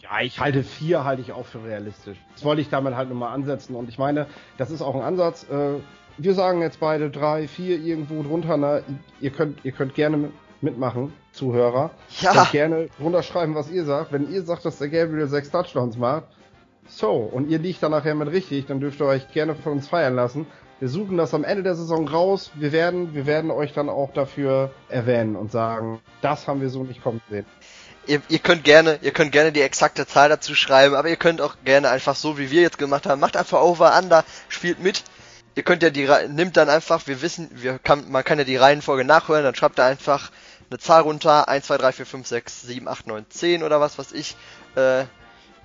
Ja, 0.01 0.21
ich 0.21 0.39
halte 0.39 0.63
vier, 0.63 1.03
halte 1.05 1.21
ich 1.21 1.31
auch 1.31 1.45
für 1.45 1.63
realistisch. 1.63 2.17
Das 2.33 2.43
wollte 2.43 2.61
ich 2.61 2.69
damit 2.69 2.95
halt 2.95 3.09
nochmal 3.09 3.33
ansetzen. 3.33 3.75
Und 3.75 3.89
ich 3.89 3.97
meine, 3.97 4.27
das 4.57 4.69
ist 4.71 4.81
auch 4.81 4.95
ein 4.95 5.01
Ansatz. 5.01 5.43
Äh, 5.49 5.79
wir 6.17 6.33
sagen 6.33 6.61
jetzt 6.61 6.79
beide 6.79 7.09
drei, 7.09 7.47
vier 7.47 7.79
irgendwo 7.79 8.21
drunter. 8.23 8.57
Na, 8.57 8.81
ihr 9.21 9.31
könnt, 9.31 9.63
ihr 9.63 9.71
könnt 9.71 9.95
gerne 9.95 10.31
mitmachen, 10.63 11.13
Zuhörer. 11.31 11.91
Ja. 12.21 12.33
Könnt 12.33 12.51
gerne 12.51 12.89
runterschreiben, 12.99 13.55
was 13.55 13.69
ihr 13.69 13.85
sagt. 13.85 14.11
Wenn 14.11 14.31
ihr 14.31 14.43
sagt, 14.43 14.65
dass 14.65 14.77
der 14.77 14.89
Gabriel 14.89 15.27
sechs 15.27 15.51
Touchdowns 15.51 15.97
macht, 15.97 16.25
so, 16.87 17.11
und 17.11 17.49
ihr 17.49 17.59
liegt 17.59 17.81
dann 17.81 17.91
nachher 17.91 18.15
mit 18.15 18.29
richtig, 18.31 18.65
dann 18.67 18.79
dürft 18.79 18.99
ihr 18.99 19.05
euch 19.05 19.31
gerne 19.31 19.55
von 19.55 19.73
uns 19.73 19.87
feiern 19.87 20.15
lassen. 20.15 20.47
Wir 20.79 20.89
suchen 20.89 21.17
das 21.17 21.33
am 21.33 21.43
Ende 21.43 21.63
der 21.63 21.75
Saison 21.75 22.07
raus. 22.07 22.51
Wir 22.55 22.71
werden, 22.71 23.13
wir 23.13 23.25
werden 23.25 23.51
euch 23.51 23.73
dann 23.73 23.89
auch 23.89 24.11
dafür 24.13 24.71
erwähnen 24.89 25.35
und 25.35 25.51
sagen, 25.51 26.01
das 26.21 26.47
haben 26.47 26.61
wir 26.61 26.69
so 26.69 26.83
nicht 26.83 27.01
kommen 27.01 27.21
sehen. 27.29 27.45
Ihr, 28.05 28.21
ihr, 28.27 28.39
könnt 28.39 28.65
gerne, 28.65 28.99
ihr 29.01 29.11
könnt 29.11 29.31
gerne 29.31 29.53
die 29.53 29.61
exakte 29.61 30.05
Zahl 30.05 30.27
dazu 30.27 30.55
schreiben, 30.55 30.93
aber 30.93 31.07
ihr 31.07 31.15
könnt 31.15 31.39
auch 31.39 31.55
gerne 31.63 31.89
einfach 31.89 32.15
so, 32.15 32.37
wie 32.37 32.51
wir 32.51 32.61
jetzt 32.61 32.77
gemacht 32.77 33.05
haben, 33.05 33.21
macht 33.21 33.37
einfach 33.37 33.61
over, 33.61 33.97
under, 33.97 34.25
spielt 34.49 34.83
mit. 34.83 35.03
Ihr 35.55 35.63
könnt 35.63 35.83
ja 35.83 35.89
die, 35.89 36.09
nimmt 36.27 36.57
dann 36.57 36.67
einfach, 36.67 37.07
wir 37.07 37.21
wissen, 37.21 37.49
wir 37.53 37.79
kann, 37.79 38.11
man 38.11 38.25
kann 38.25 38.39
ja 38.39 38.43
die 38.43 38.57
Reihenfolge 38.57 39.05
nachhören, 39.05 39.43
dann 39.43 39.55
schreibt 39.55 39.79
ihr 39.79 39.85
einfach 39.85 40.31
eine 40.69 40.79
Zahl 40.79 41.01
runter, 41.01 41.47
1, 41.47 41.65
2, 41.67 41.77
3, 41.77 41.91
4, 41.91 42.05
5, 42.05 42.27
6, 42.27 42.61
7, 42.63 42.87
8, 42.87 43.07
9, 43.07 43.25
10 43.29 43.63
oder 43.63 43.79
was 43.79 43.97
weiß 43.97 44.11
ich. 44.13 44.35
Äh, 44.75 45.05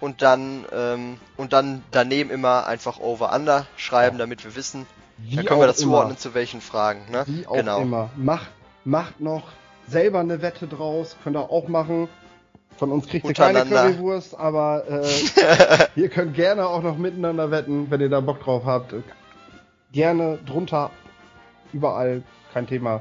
und 0.00 0.22
dann 0.22 0.64
ähm, 0.72 1.18
und 1.36 1.52
dann 1.52 1.82
daneben 1.90 2.30
immer 2.30 2.66
einfach 2.66 3.00
over 3.00 3.32
under 3.34 3.66
schreiben, 3.76 4.16
ja. 4.16 4.24
damit 4.24 4.44
wir 4.44 4.54
wissen. 4.54 4.86
Wie 5.16 5.36
dann 5.36 5.46
können 5.46 5.60
wir 5.60 5.66
das 5.66 5.78
zuordnen 5.78 6.16
zu 6.16 6.34
welchen 6.34 6.60
Fragen. 6.60 7.10
Ne? 7.10 7.24
Wie 7.26 7.46
auch 7.46 7.54
genau. 7.54 7.80
immer. 7.80 8.10
Macht, 8.16 8.48
macht 8.84 9.20
noch 9.20 9.48
selber 9.88 10.20
eine 10.20 10.42
Wette 10.42 10.68
draus, 10.68 11.16
könnt 11.24 11.36
ihr 11.36 11.50
auch 11.50 11.68
machen. 11.68 12.08
Von 12.76 12.92
uns 12.92 13.08
kriegt 13.08 13.26
ihr 13.26 13.34
keine 13.34 13.64
Currywurst, 13.64 14.38
aber 14.38 14.84
äh, 14.88 15.88
ihr 16.00 16.08
könnt 16.08 16.34
gerne 16.34 16.68
auch 16.68 16.82
noch 16.82 16.96
miteinander 16.96 17.50
wetten, 17.50 17.90
wenn 17.90 18.00
ihr 18.00 18.08
da 18.08 18.20
Bock 18.20 18.40
drauf 18.40 18.64
habt. 18.64 18.94
Gerne 19.90 20.38
drunter, 20.46 20.90
überall, 21.72 22.22
kein 22.52 22.68
Thema. 22.68 23.00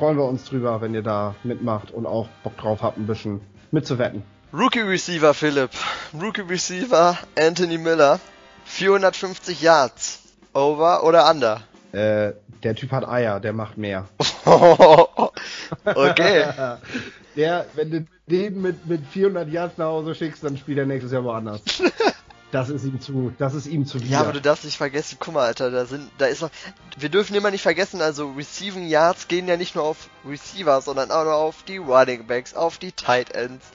Freuen 0.00 0.16
wir 0.16 0.24
uns 0.24 0.46
drüber, 0.46 0.80
wenn 0.80 0.94
ihr 0.94 1.02
da 1.02 1.34
mitmacht 1.44 1.90
und 1.90 2.06
auch 2.06 2.26
Bock 2.42 2.56
drauf 2.56 2.82
habt, 2.82 2.96
ein 2.96 3.06
bisschen 3.06 3.42
mitzuwetten. 3.70 4.22
Rookie 4.50 4.80
Receiver 4.80 5.34
Philipp. 5.34 5.72
Rookie 6.18 6.40
Receiver 6.40 7.18
Anthony 7.38 7.76
Miller. 7.76 8.18
450 8.64 9.60
Yards. 9.60 10.22
Over 10.54 11.04
oder 11.04 11.28
under? 11.30 11.60
Äh, 11.92 12.32
der 12.62 12.74
Typ 12.76 12.92
hat 12.92 13.06
Eier, 13.06 13.40
der 13.40 13.52
macht 13.52 13.76
mehr. 13.76 14.08
okay. 15.84 16.44
der, 17.36 17.66
wenn 17.74 17.90
du 17.90 18.06
den 18.26 18.62
mit, 18.62 18.86
mit 18.86 19.06
400 19.06 19.50
Yards 19.50 19.76
nach 19.76 19.88
Hause 19.88 20.14
schickst, 20.14 20.42
dann 20.42 20.56
spielt 20.56 20.78
er 20.78 20.86
nächstes 20.86 21.12
Jahr 21.12 21.24
woanders. 21.24 21.60
Das 22.52 22.68
ist 22.68 22.84
ihm 22.84 23.00
zu, 23.00 23.32
das 23.38 23.54
ist 23.54 23.66
ihm 23.66 23.86
zu 23.86 24.00
wieder. 24.00 24.10
Ja, 24.10 24.20
aber 24.20 24.32
du 24.32 24.40
darfst 24.40 24.64
nicht 24.64 24.76
vergessen, 24.76 25.18
guck 25.20 25.34
mal, 25.34 25.46
Alter, 25.46 25.70
da 25.70 25.84
sind, 25.84 26.10
da 26.18 26.26
ist 26.26 26.42
noch, 26.42 26.50
wir 26.96 27.08
dürfen 27.08 27.36
immer 27.36 27.50
nicht 27.50 27.62
vergessen, 27.62 28.00
also 28.02 28.32
Receiving 28.32 28.88
Yards 28.88 29.28
gehen 29.28 29.46
ja 29.46 29.56
nicht 29.56 29.76
nur 29.76 29.84
auf 29.84 30.08
Receiver, 30.26 30.80
sondern 30.80 31.10
auch 31.12 31.24
nur 31.24 31.34
auf 31.34 31.62
die 31.62 31.76
Running 31.76 32.26
Backs, 32.26 32.54
auf 32.54 32.78
die 32.78 32.92
Tight 32.92 33.30
Ends 33.30 33.66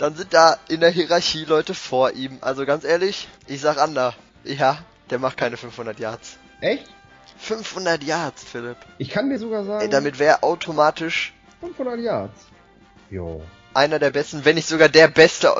dann 0.00 0.16
sind 0.16 0.32
da 0.32 0.56
in 0.68 0.80
der 0.80 0.90
Hierarchie 0.90 1.44
Leute 1.44 1.74
vor 1.74 2.12
ihm. 2.12 2.38
Also 2.40 2.64
ganz 2.64 2.84
ehrlich, 2.84 3.28
ich 3.46 3.60
sag 3.60 3.76
Ander. 3.76 4.14
Ja, 4.44 4.78
der 5.10 5.18
macht 5.18 5.36
keine 5.36 5.58
500 5.58 5.98
Yards. 6.00 6.38
Echt? 6.62 6.86
500 7.36 8.02
Yards, 8.02 8.42
Philipp. 8.42 8.78
Ich 8.96 9.10
kann 9.10 9.28
dir 9.28 9.38
sogar 9.38 9.64
sagen. 9.64 9.82
Ey, 9.82 9.90
damit 9.90 10.18
wäre 10.18 10.42
automatisch 10.42 11.34
500 11.60 12.00
Yards. 12.00 12.40
Jo. 13.10 13.42
Einer 13.74 13.98
der 13.98 14.10
besten, 14.10 14.44
wenn 14.46 14.54
nicht 14.54 14.68
sogar 14.68 14.88
der 14.88 15.08
beste 15.08 15.54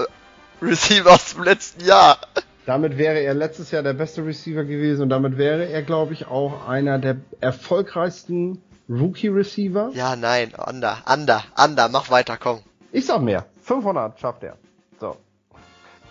Receiver 0.62 1.12
aus 1.12 1.34
dem 1.34 1.42
letzten 1.42 1.84
Jahr. 1.84 2.18
Damit 2.70 2.98
wäre 2.98 3.18
er 3.18 3.34
letztes 3.34 3.72
Jahr 3.72 3.82
der 3.82 3.94
beste 3.94 4.24
Receiver 4.24 4.62
gewesen 4.62 5.02
und 5.02 5.08
damit 5.08 5.36
wäre 5.36 5.64
er, 5.64 5.82
glaube 5.82 6.12
ich, 6.12 6.28
auch 6.28 6.68
einer 6.68 7.00
der 7.00 7.16
erfolgreichsten 7.40 8.62
Rookie 8.88 9.26
Receiver. 9.26 9.90
Ja, 9.92 10.14
nein, 10.14 10.54
Ander, 10.54 10.98
Ander, 11.04 11.42
Ander, 11.56 11.88
mach 11.88 12.12
weiter, 12.12 12.36
komm. 12.36 12.60
Ich 12.92 13.06
sag 13.06 13.22
mehr. 13.22 13.46
500 13.62 14.20
schafft 14.20 14.44
er. 14.44 14.56
So. 15.00 15.16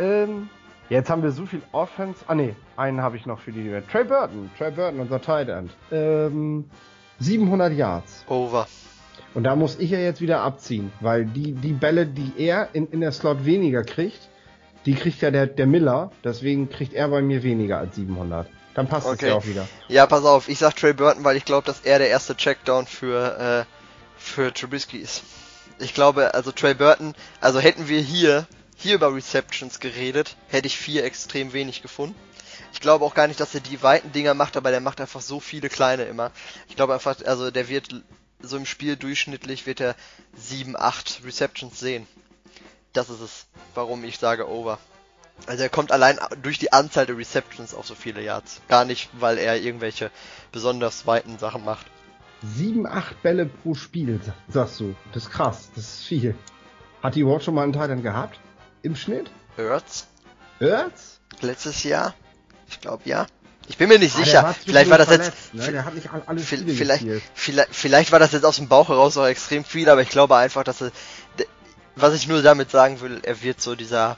Ähm, 0.02 0.50
jetzt 0.90 1.10
haben 1.10 1.24
wir 1.24 1.32
so 1.32 1.46
viel 1.46 1.62
Offense. 1.72 2.26
Ah 2.28 2.36
ne, 2.36 2.58
einen 2.76 3.02
habe 3.02 3.16
ich 3.16 3.26
noch 3.26 3.40
für 3.40 3.54
die. 3.54 3.82
Trey 3.90 4.04
Burton. 4.04 4.52
Trey 4.58 4.72
Burton, 4.72 5.00
unser 5.00 5.22
Tight 5.22 5.48
End. 5.48 5.72
Ähm, 5.94 6.70
700 7.20 7.72
Yards. 7.72 8.26
Over. 8.28 8.68
Und 9.34 9.46
da 9.46 9.56
muss 9.56 9.80
ich 9.80 9.92
ja 9.92 10.00
jetzt 10.00 10.20
wieder 10.20 10.42
abziehen, 10.42 10.92
weil 11.00 11.24
die, 11.24 11.54
die 11.54 11.72
Bälle, 11.72 12.06
die 12.06 12.34
er 12.36 12.68
in, 12.74 12.90
in 12.90 13.00
der 13.00 13.14
Slot 13.14 13.46
weniger 13.46 13.86
kriegt, 13.86 14.29
die 14.90 14.96
kriegt 14.96 15.22
ja 15.22 15.32
der, 15.32 15.48
der 15.48 15.68
Miller. 15.68 16.12
Deswegen 16.24 16.70
kriegt 16.70 16.94
er 16.94 17.08
bei 17.08 17.22
mir 17.22 17.44
weniger 17.44 17.78
als 17.78 17.96
700. 17.96 18.48
Dann 18.74 18.88
passt 18.88 19.08
okay. 19.08 19.16
es 19.26 19.30
ja 19.30 19.36
auch 19.36 19.46
wieder. 19.46 19.68
Ja, 19.88 20.06
pass 20.06 20.26
auf. 20.26 20.50
Ich 20.50 20.60
sag 20.60 20.76
Trey 20.76 20.94
Burton, 20.94 21.24
weil 21.24 21.38
ich 21.38 21.46
glaube, 21.46 21.66
dass 21.66 21.82
er 21.82 22.00
der 22.00 22.10
erste 22.10 22.36
Checkdown 22.36 22.86
für, 22.86 23.66
äh, 23.66 23.66
für 24.18 24.54
Trubisky 24.54 24.98
ist 24.98 25.24
ich 25.80 25.94
glaube, 25.94 26.34
also 26.34 26.52
Trey 26.52 26.74
Burton, 26.74 27.16
also 27.42 27.60
hätten 27.60 27.88
wir 27.88 28.02
hier, 28.02 28.48
hier 28.76 28.96
über 28.96 29.14
Receptions 29.14 29.80
geredet, 29.80 30.36
hätte 30.48 30.68
ich 30.68 30.78
vier 30.78 31.04
extrem 31.04 31.54
wenig 31.54 31.82
gefunden. 31.82 32.16
Ich 32.74 32.82
glaube 32.82 33.06
auch 33.06 33.16
gar 33.16 33.28
nicht, 33.28 33.40
dass 33.40 33.56
er 33.56 33.62
die 33.62 33.82
weiten 33.82 34.12
Dinger 34.12 34.34
macht, 34.34 34.56
aber 34.56 34.70
der 34.72 34.82
macht 34.82 35.02
einfach 35.02 35.22
so 35.22 35.40
viele 35.40 35.70
kleine 35.70 36.04
immer. 36.04 36.32
Ich 36.68 36.76
glaube 36.76 36.94
einfach, 36.94 37.18
also 37.26 37.50
der 37.50 37.68
wird 37.68 38.04
so 38.42 38.58
im 38.58 38.66
Spiel 38.66 38.96
durchschnittlich 38.96 39.66
wird 39.66 39.82
er 39.82 39.96
7, 40.36 40.76
8 40.78 41.22
Receptions 41.26 41.80
sehen. 41.80 42.08
Das 42.94 43.10
ist 43.10 43.22
es, 43.22 43.46
warum 43.76 44.04
ich 44.04 44.18
sage 44.18 44.50
over. 44.50 44.80
Also 45.46 45.64
er 45.64 45.70
kommt 45.70 45.92
allein 45.92 46.20
durch 46.42 46.60
die 46.60 46.74
Anzahl 46.74 47.06
der 47.06 47.18
Receptions 47.18 47.74
auf 47.74 47.88
so 47.88 47.96
viele 47.96 48.22
Yards. 48.22 48.62
Gar 48.68 48.86
nicht, 48.86 49.10
weil 49.14 49.38
er 49.38 49.58
irgendwelche 49.58 50.12
besonders 50.52 51.08
weiten 51.08 51.38
Sachen 51.38 51.64
macht. 51.64 51.86
7, 52.42 52.88
8 52.88 53.22
Bälle 53.22 53.46
pro 53.46 53.74
Spiel, 53.74 54.20
sagst 54.48 54.80
du. 54.80 54.96
Das 55.14 55.24
ist 55.24 55.30
krass, 55.32 55.70
das 55.76 55.86
ist 55.86 56.06
viel. 56.06 56.36
Hat 57.02 57.16
die 57.16 57.22
überhaupt 57.22 57.44
schon 57.44 57.54
mal 57.54 57.64
einen 57.64 57.74
Titan 57.74 58.04
gehabt? 58.04 58.40
Im 58.82 58.96
Schnitt? 58.96 59.30
Hört's? 59.56 60.08
Hört's? 60.60 61.20
Letztes 61.42 61.84
Jahr? 61.84 62.14
Ich 62.70 62.82
glaube 62.82 63.04
ja. 63.06 63.28
Ich 63.68 63.78
bin 63.78 63.88
mir 63.88 64.00
nicht 64.00 64.16
ah, 64.16 64.24
sicher. 64.24 64.44
War 64.44 64.54
vielleicht 64.54 64.90
war 64.90 64.98
das 64.98 65.08
verletzt, 65.08 65.34
jetzt. 65.54 65.54
Ne? 65.54 65.72
Der 65.72 65.86
hat 65.86 65.94
nicht 65.94 66.10
alle 66.12 66.40
vielleicht, 66.40 67.06
vielleicht, 67.36 67.76
vielleicht 67.76 68.12
war 68.12 68.20
das 68.20 68.32
jetzt 68.32 68.44
aus 68.44 68.56
dem 68.56 68.68
Bauch 68.68 68.90
heraus 68.90 69.16
auch 69.18 69.28
extrem 69.28 69.64
viel, 69.64 69.90
aber 69.90 70.02
ich 70.02 70.10
glaube 70.10 70.36
einfach, 70.36 70.64
dass 70.64 70.82
er. 70.82 70.92
Was 72.00 72.16
ich 72.16 72.28
nur 72.28 72.42
damit 72.42 72.72
sagen 72.72 73.02
will, 73.02 73.20
er 73.24 73.44
wird 73.44 73.60
so 73.62 73.76
dieser 73.76 74.18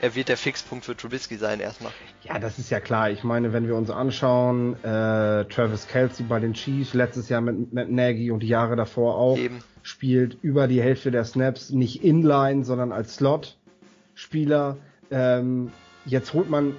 er 0.00 0.14
wird 0.14 0.28
der 0.28 0.36
Fixpunkt 0.36 0.84
für 0.84 0.94
Trubisky 0.94 1.36
sein 1.36 1.60
erstmal. 1.60 1.92
Ja, 2.24 2.38
das 2.38 2.58
ist 2.58 2.70
ja 2.70 2.80
klar. 2.80 3.10
Ich 3.10 3.24
meine, 3.24 3.54
wenn 3.54 3.66
wir 3.66 3.74
uns 3.74 3.90
anschauen, 3.90 4.74
äh, 4.82 5.44
Travis 5.46 5.86
Kelsey 5.86 6.26
bei 6.26 6.40
den 6.40 6.52
Chiefs, 6.52 6.92
letztes 6.92 7.30
Jahr 7.30 7.40
mit, 7.40 7.72
mit 7.72 7.90
Nagy 7.90 8.30
und 8.30 8.40
die 8.40 8.48
Jahre 8.48 8.76
davor 8.76 9.16
auch, 9.16 9.38
Eben. 9.38 9.60
spielt 9.82 10.36
über 10.42 10.68
die 10.68 10.82
Hälfte 10.82 11.10
der 11.10 11.24
Snaps 11.24 11.70
nicht 11.70 12.04
inline, 12.04 12.64
sondern 12.64 12.92
als 12.92 13.14
Slot-Spieler. 13.14 14.76
Ähm, 15.10 15.72
jetzt 16.04 16.34
holt 16.34 16.50
man 16.50 16.76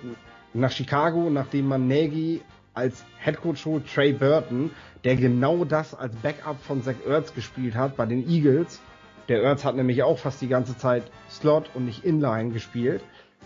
nach 0.53 0.71
Chicago, 0.71 1.29
nachdem 1.31 1.67
man 1.67 1.87
Nagy 1.87 2.41
als 2.75 3.05
Headcoach 3.17 3.65
holt, 3.65 3.91
Trey 3.91 4.13
Burton, 4.13 4.69
der 5.03 5.15
genau 5.15 5.65
das 5.65 5.95
als 5.95 6.15
Backup 6.17 6.61
von 6.61 6.83
Zach 6.83 6.95
Ertz 7.07 7.33
gespielt 7.33 7.73
hat 7.75 7.95
bei 7.95 8.05
den 8.05 8.29
Eagles. 8.29 8.81
Der 9.27 9.41
Ertz 9.41 9.65
hat 9.65 9.75
nämlich 9.75 10.03
auch 10.03 10.19
fast 10.19 10.41
die 10.41 10.47
ganze 10.47 10.77
Zeit 10.77 11.03
Slot 11.29 11.69
und 11.73 11.85
nicht 11.85 12.05
Inline 12.05 12.51
gespielt 12.51 13.01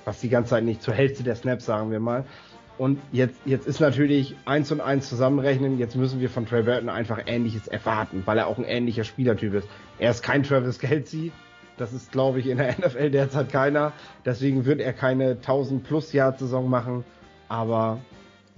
fast 0.10 0.24
die 0.24 0.30
ganze 0.30 0.52
Zeit 0.52 0.64
nicht, 0.64 0.82
zur 0.82 0.94
Hälfte 0.94 1.24
der 1.24 1.36
Snaps, 1.36 1.66
sagen 1.66 1.92
wir 1.92 2.00
mal. 2.00 2.26
Und 2.80 3.00
jetzt, 3.12 3.36
jetzt 3.46 3.68
ist 3.68 3.80
natürlich 3.80 4.36
eins 4.46 4.72
und 4.72 4.82
eins 4.82 5.10
zusammenrechnen. 5.10 5.78
Jetzt 5.78 5.96
müssen 5.96 6.22
wir 6.22 6.30
von 6.30 6.46
Trey 6.46 6.64
Burton 6.64 6.90
einfach 6.90 7.20
Ähnliches 7.28 7.68
erwarten, 7.68 8.24
weil 8.26 8.38
er 8.38 8.48
auch 8.48 8.58
ein 8.58 8.64
ähnlicher 8.64 9.04
Spielertyp 9.04 9.54
ist. 9.54 9.68
Er 10.00 10.10
ist 10.12 10.24
kein 10.24 10.44
Travis 10.44 10.80
Kelsey. 10.80 11.32
Das 11.78 11.94
ist, 11.94 12.12
glaube 12.12 12.40
ich, 12.40 12.48
in 12.48 12.58
der 12.58 12.70
NFL 12.80 13.12
derzeit 13.12 13.52
keiner. 13.52 13.92
Deswegen 14.26 14.66
wird 14.66 14.80
er 14.80 14.94
keine 14.94 15.32
1000 15.32 15.84
plus 15.84 16.12
Jahr 16.14 16.38
Saison 16.38 16.70
machen. 16.70 17.04
Aber 17.50 18.00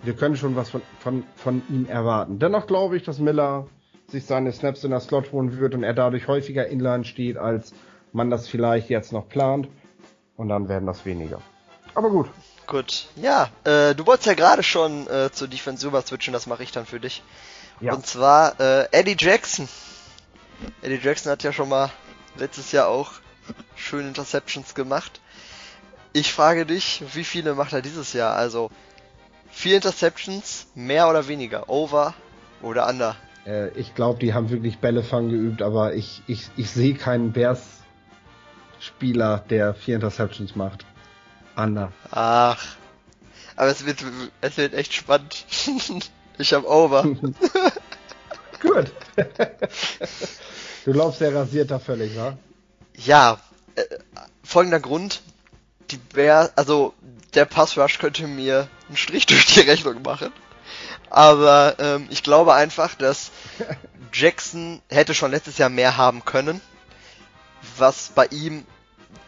wir 0.03 0.13
können 0.13 0.35
schon 0.37 0.55
was 0.55 0.69
von, 0.69 0.81
von, 0.99 1.23
von 1.35 1.63
ihm 1.69 1.87
erwarten. 1.87 2.37
Dennoch 2.39 2.67
glaube 2.67 2.95
ich, 2.95 3.03
dass 3.03 3.19
Miller 3.19 3.67
sich 4.11 4.25
seine 4.25 4.51
Snaps 4.51 4.83
in 4.83 4.91
der 4.91 4.99
Slot 4.99 5.31
holen 5.31 5.57
wird 5.59 5.73
und 5.73 5.83
er 5.83 5.93
dadurch 5.93 6.27
häufiger 6.27 6.67
inline 6.67 7.05
steht, 7.05 7.37
als 7.37 7.73
man 8.11 8.29
das 8.29 8.47
vielleicht 8.47 8.89
jetzt 8.89 9.13
noch 9.13 9.27
plant 9.27 9.69
und 10.35 10.49
dann 10.49 10.69
werden 10.69 10.85
das 10.85 11.05
weniger. 11.05 11.41
Aber 11.95 12.09
gut. 12.09 12.29
Gut. 12.67 13.07
Ja, 13.15 13.49
äh, 13.63 13.95
du 13.95 14.05
wolltest 14.05 14.27
ja 14.27 14.33
gerade 14.33 14.63
schon 14.63 15.07
äh, 15.07 15.29
zur 15.31 15.47
Defense 15.47 15.85
rüber 15.85 16.01
switchen, 16.01 16.33
das 16.33 16.47
mache 16.47 16.63
ich 16.63 16.71
dann 16.71 16.85
für 16.85 16.99
dich. 16.99 17.21
Ja. 17.79 17.93
Und 17.93 18.05
zwar 18.05 18.59
äh, 18.59 18.87
Eddie 18.91 19.15
Jackson. 19.17 19.67
Eddie 20.81 20.99
Jackson 21.01 21.31
hat 21.31 21.43
ja 21.43 21.51
schon 21.51 21.69
mal 21.69 21.89
letztes 22.37 22.71
Jahr 22.71 22.87
auch 22.87 23.11
schöne 23.75 24.07
Interceptions 24.07 24.75
gemacht. 24.75 25.19
Ich 26.13 26.31
frage 26.33 26.65
dich, 26.65 27.03
wie 27.13 27.23
viele 27.23 27.55
macht 27.55 27.73
er 27.73 27.81
dieses 27.81 28.13
Jahr? 28.13 28.35
Also 28.35 28.69
vier 29.49 29.77
Interceptions, 29.77 30.67
mehr 30.75 31.09
oder 31.09 31.27
weniger, 31.27 31.69
over 31.69 32.13
oder 32.61 32.87
under? 32.87 33.15
Äh, 33.45 33.69
ich 33.69 33.95
glaube, 33.95 34.19
die 34.19 34.33
haben 34.33 34.49
wirklich 34.49 34.79
Bälle 34.79 35.03
fangen 35.03 35.29
geübt, 35.29 35.61
aber 35.61 35.93
ich, 35.93 36.21
ich, 36.27 36.49
ich 36.57 36.69
sehe 36.69 36.93
keinen 36.93 37.31
Bears 37.31 37.61
Spieler, 38.79 39.43
der 39.49 39.73
vier 39.73 39.95
Interceptions 39.95 40.55
macht. 40.55 40.85
Ander. 41.55 41.91
Ach. 42.09 42.75
Aber 43.55 43.69
es 43.69 43.85
wird, 43.85 44.03
es 44.41 44.57
wird 44.57 44.73
echt 44.73 44.93
spannend. 44.93 45.45
ich 46.37 46.53
hab 46.53 46.65
Over. 46.65 47.03
Gut. 48.61 48.91
du 50.85 50.91
glaubst, 50.91 51.21
der 51.21 51.35
rasiert 51.35 51.69
da 51.69 51.79
völlig, 51.79 52.15
wa? 52.17 52.37
Ja. 52.97 53.39
Äh, 53.75 53.83
folgender 54.43 54.79
Grund. 54.79 55.21
Die 55.91 55.97
Bears, 55.97 56.51
also 56.55 56.93
der 57.33 57.45
Passrush 57.45 57.99
könnte 57.99 58.27
mir 58.27 58.67
einen 58.87 58.97
Strich 58.97 59.25
durch 59.25 59.45
die 59.45 59.59
Rechnung 59.61 60.01
machen. 60.01 60.31
Aber 61.11 61.75
ähm, 61.77 62.07
ich 62.09 62.23
glaube 62.23 62.55
einfach, 62.55 62.95
dass 62.95 63.29
Jackson 64.11 64.81
hätte 64.89 65.13
schon 65.13 65.31
letztes 65.31 65.59
Jahr 65.59 65.69
mehr 65.69 65.97
haben 65.97 66.25
können 66.25 66.61
was 67.77 68.09
bei 68.09 68.25
ihm 68.27 68.65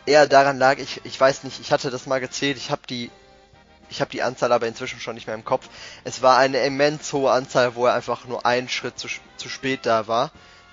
eher 0.06 0.28
daran 0.28 0.58
lag, 0.58 0.78
ich, 0.78 1.02
ich 1.04 1.20
weiß 1.20 1.44
nicht, 1.44 1.60
ich 1.60 1.72
hatte 1.72 1.90
das 1.92 2.06
mal 2.06 2.20
gezählt, 2.20 2.58
ich 2.58 2.72
habe 2.72 2.82
die 2.88 3.12
ich 3.90 4.02
habe 4.02 4.10
die 4.10 4.24
Anzahl 4.24 4.52
aber 4.52 4.66
inzwischen 4.66 5.00
schon 5.00 5.14
nicht 5.14 5.28
mehr 5.28 5.36
im 5.36 5.46
Kopf. 5.46 5.70
Es 6.04 6.24
war 6.24 6.38
eine 6.40 6.66
immens 6.66 7.14
hohe 7.14 7.32
Anzahl, 7.32 7.76
wo 7.76 7.86
er 7.86 7.94
einfach 7.94 8.26
nur 8.26 8.44
einen 8.44 8.68
Schritt 8.68 8.98
zu, 8.98 9.08
zu 9.38 9.50
spät 9.50 9.86
da 9.86 10.08
war. 10.08 10.32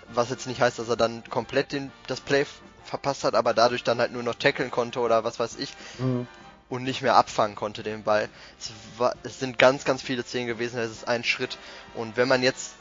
was 0.08 0.30
jetzt 0.30 0.46
nicht 0.46 0.60
heißt, 0.60 0.78
dass 0.78 0.88
er 0.88 0.96
dann 0.96 1.22
komplett 1.28 1.72
den, 1.72 1.92
das 2.06 2.20
Play 2.22 2.46
verpasst 2.84 3.24
hat, 3.24 3.34
aber 3.34 3.52
dadurch 3.52 3.84
dann 3.84 3.98
halt 3.98 4.12
nur 4.12 4.22
noch 4.22 4.36
tackeln 4.36 4.70
konnte 4.70 5.00
oder 5.00 5.22
was 5.22 5.38
weiß 5.38 5.56
ich. 5.56 5.74
Mhm. 5.98 6.26
Und 6.70 6.84
nicht 6.84 7.02
mehr 7.02 7.16
abfangen 7.16 7.56
konnte 7.56 7.82
den 7.82 8.04
Ball. 8.04 8.28
Es, 8.58 8.70
war, 8.96 9.14
es 9.24 9.40
sind 9.40 9.58
ganz, 9.58 9.84
ganz 9.84 10.02
viele 10.02 10.22
Szenen 10.22 10.46
gewesen, 10.46 10.78
es 10.78 10.90
ist 10.90 11.08
ein 11.08 11.24
Schritt. 11.24 11.58
Und 11.94 12.16
wenn 12.16 12.28
man 12.28 12.42
jetzt 12.42 12.74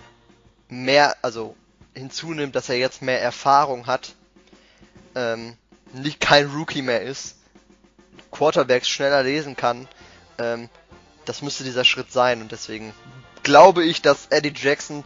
mehr, 0.69 1.17
also 1.23 1.55
hinzunimmt, 1.95 2.55
dass 2.55 2.69
er 2.69 2.77
jetzt 2.77 3.01
mehr 3.01 3.21
Erfahrung 3.21 3.87
hat, 3.87 4.13
ähm, 5.15 5.57
nicht 5.91 6.19
kein 6.19 6.47
Rookie 6.47 6.83
mehr 6.83 7.01
ist, 7.01 7.35
Quarterbacks 8.31 8.87
schneller 8.87 9.23
lesen 9.23 9.55
kann, 9.55 9.87
ähm, 10.37 10.69
das 11.25 11.41
müsste 11.41 11.63
dieser 11.63 11.83
Schritt 11.83 12.11
sein 12.11 12.41
und 12.41 12.51
deswegen 12.51 12.93
glaube 13.43 13.83
ich, 13.83 14.01
dass 14.01 14.27
Eddie 14.27 14.53
Jackson 14.55 15.03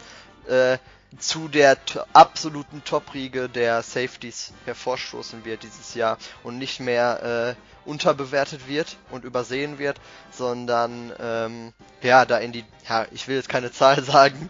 äh, 0.48 0.78
zu 1.20 1.48
der 1.48 1.78
absoluten 2.14 2.84
Top-Riege 2.84 3.50
der 3.50 3.82
Safeties 3.82 4.54
hervorstoßen 4.66 5.46
wird 5.46 5.64
dieses 5.64 5.96
Jahr 5.96 6.18
und 6.44 6.58
nicht 6.58 6.80
mehr 6.80 7.56
äh, 7.56 7.90
unterbewertet 7.90 8.68
wird 8.68 8.98
und 9.12 9.26
übersehen 9.26 9.78
wird, 9.78 10.00
sondern 10.32 11.12
ähm, 11.20 11.74
ja, 12.02 12.26
da 12.26 12.38
in 12.38 12.52
die, 12.52 12.66
ja, 12.88 13.06
ich 13.12 13.28
will 13.28 13.36
jetzt 13.36 13.50
keine 13.50 13.72
Zahl 13.72 14.04
sagen, 14.04 14.50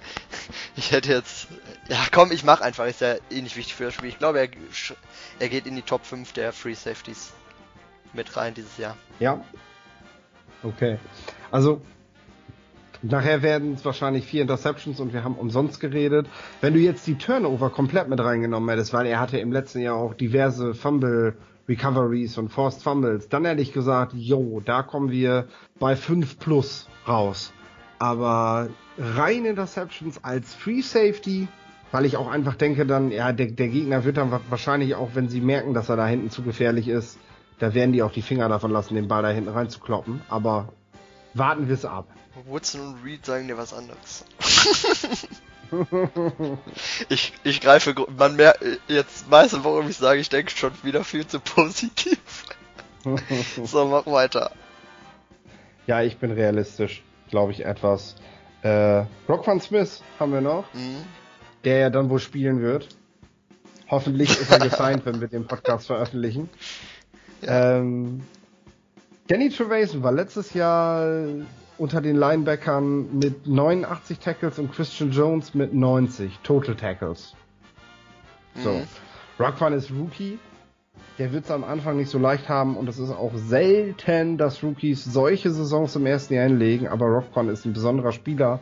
ich 0.76 0.92
hätte 0.92 1.12
jetzt, 1.12 1.48
ja 1.88 2.00
komm, 2.12 2.32
ich 2.32 2.44
mach 2.44 2.62
einfach, 2.62 2.86
ist 2.86 3.02
ja 3.02 3.16
eh 3.30 3.42
nicht 3.42 3.56
wichtig 3.56 3.76
für 3.76 3.86
das 3.86 3.94
Spiel. 3.94 4.10
Ich 4.10 4.20
glaube, 4.20 4.40
er, 4.40 4.50
er 5.40 5.50
geht 5.50 5.66
in 5.66 5.76
die 5.76 5.82
Top 5.82 6.06
5 6.06 6.34
der 6.34 6.54
Free 6.54 6.76
Safeties 6.76 7.34
mit 8.14 8.36
rein 8.38 8.54
dieses 8.54 8.78
Jahr. 8.78 8.96
Ja. 9.20 9.44
Okay. 10.64 10.98
Also 11.52 11.82
Nachher 13.04 13.42
werden 13.42 13.74
es 13.74 13.84
wahrscheinlich 13.84 14.26
vier 14.26 14.44
Interceptions 14.44 15.02
und 15.02 15.12
wir 15.12 15.26
haben 15.26 15.36
umsonst 15.36 15.82
geredet. 15.82 16.26
Wenn 16.62 16.74
du 16.74 16.80
jetzt 16.80 17.06
die 17.06 17.18
Turnover 17.18 17.70
komplett 17.70 18.08
mit 18.08 18.22
reingenommen 18.22 18.70
hättest, 18.70 18.94
weil 18.94 19.06
er 19.06 19.20
hatte 19.20 19.38
im 19.40 19.52
letzten 19.52 19.82
Jahr 19.82 19.98
auch 19.98 20.14
diverse 20.14 20.74
Fumble 20.74 21.36
Recoveries 21.68 22.38
und 22.38 22.48
Forced 22.48 22.82
Fumbles, 22.82 23.28
dann 23.28 23.44
hätte 23.44 23.62
ich 23.62 23.74
gesagt, 23.74 24.14
yo, 24.14 24.62
da 24.64 24.84
kommen 24.84 25.12
wir 25.12 25.48
bei 25.80 25.98
5 25.98 26.40
plus 26.40 26.88
raus. 27.06 27.52
Aber 28.00 28.70
rein 28.98 29.44
Interceptions 29.44 30.24
als 30.24 30.54
Free 30.54 30.82
Safety, 30.82 31.50
weil 31.92 32.06
ich 32.06 32.16
auch 32.16 32.32
einfach 32.32 32.56
denke 32.56 32.86
dann, 32.86 33.12
ja, 33.12 33.34
der, 33.34 33.48
der 33.48 33.68
Gegner 33.68 34.06
wird 34.06 34.16
dann 34.16 34.32
wahrscheinlich 34.50 34.96
auch, 34.96 35.10
wenn 35.14 35.28
sie 35.28 35.42
merken, 35.42 35.74
dass 35.74 35.90
er 35.90 35.98
da 35.98 36.08
hinten 36.08 36.30
zu 36.30 36.42
gefährlich 36.42 36.88
ist, 36.88 37.18
da 37.60 37.74
werden 37.74 37.92
die 37.92 38.02
auch 38.02 38.12
die 38.12 38.22
Finger 38.22 38.48
davon 38.48 38.72
lassen, 38.72 38.96
den 38.96 39.10
Ball 39.10 39.24
da 39.24 39.30
hinten 39.30 39.50
reinzukloppen. 39.50 40.22
Aber 40.30 40.70
warten 41.34 41.68
wir 41.68 41.76
es 41.76 41.86
ab. 41.86 42.08
Woodson 42.46 42.82
und 42.82 43.04
Reed 43.04 43.26
sagen 43.26 43.48
dir 43.48 43.58
was 43.58 43.74
anderes. 43.74 44.26
ich, 47.10 47.34
ich 47.44 47.62
greife, 47.62 47.96
man 48.18 48.36
merkt 48.36 48.64
jetzt 48.88 49.30
meistens, 49.30 49.64
warum 49.64 49.90
ich 49.90 49.98
sage, 49.98 50.20
ich 50.20 50.30
denke 50.30 50.52
schon 50.52 50.72
wieder 50.84 51.04
viel 51.04 51.28
zu 51.28 51.40
positiv. 51.40 52.46
so, 53.64 53.88
mach 53.88 54.06
weiter. 54.06 54.52
Ja, 55.88 56.02
ich 56.02 56.18
bin 56.18 56.32
realistisch, 56.32 57.04
glaube 57.30 57.52
ich, 57.52 57.66
etwas. 57.66 58.16
Äh, 58.62 59.04
Rock 59.28 59.46
Van 59.46 59.60
Smith 59.60 60.02
haben 60.20 60.32
wir 60.32 60.42
noch, 60.42 60.66
mhm. 60.74 61.04
der 61.66 61.80
ja 61.80 61.90
dann 61.90 62.10
wohl 62.10 62.20
spielen 62.20 62.62
wird. 62.62 62.88
Hoffentlich 63.90 64.30
ist 64.30 64.52
er 64.52 64.60
gesigned, 64.70 65.06
wenn 65.06 65.20
wir 65.20 65.28
den 65.28 65.46
Podcast 65.46 65.88
veröffentlichen. 65.88 66.50
Ja. 67.42 67.80
Ähm, 67.80 68.24
Danny 69.28 69.50
Trevason 69.50 70.04
war 70.04 70.12
letztes 70.12 70.54
Jahr 70.54 71.26
unter 71.78 72.02
den 72.02 72.18
Linebackern 72.18 73.20
mit 73.20 73.48
89 73.48 74.20
Tackles 74.20 74.60
und 74.60 74.74
Christian 74.74 75.12
Jones 75.12 75.54
mit 75.54 75.74
90 75.74 76.40
Total 76.44 76.76
Tackles. 76.76 77.34
So. 78.56 78.74
Mhm. 78.74 78.84
Rockwan 79.40 79.74
ist 79.74 79.92
Rookie. 79.92 80.40
Der 81.18 81.32
wird 81.32 81.46
es 81.46 81.52
am 81.52 81.64
Anfang 81.64 81.98
nicht 81.98 82.10
so 82.10 82.20
leicht 82.20 82.50
haben 82.50 82.76
und 82.76 82.90
es 82.90 83.00
ist 83.00 83.12
auch 83.12 83.32
selten, 83.36 84.38
dass 84.38 84.62
Rookies 84.62 85.06
solche 85.06 85.52
Saisons 85.52 85.96
im 85.96 86.06
ersten 86.06 86.34
Jahr 86.34 86.46
hinlegen, 86.46 86.88
aber 86.88 87.06
Rockwan 87.06 87.48
ist 87.48 87.66
ein 87.66 87.74
besonderer 87.74 88.12
Spieler. 88.12 88.60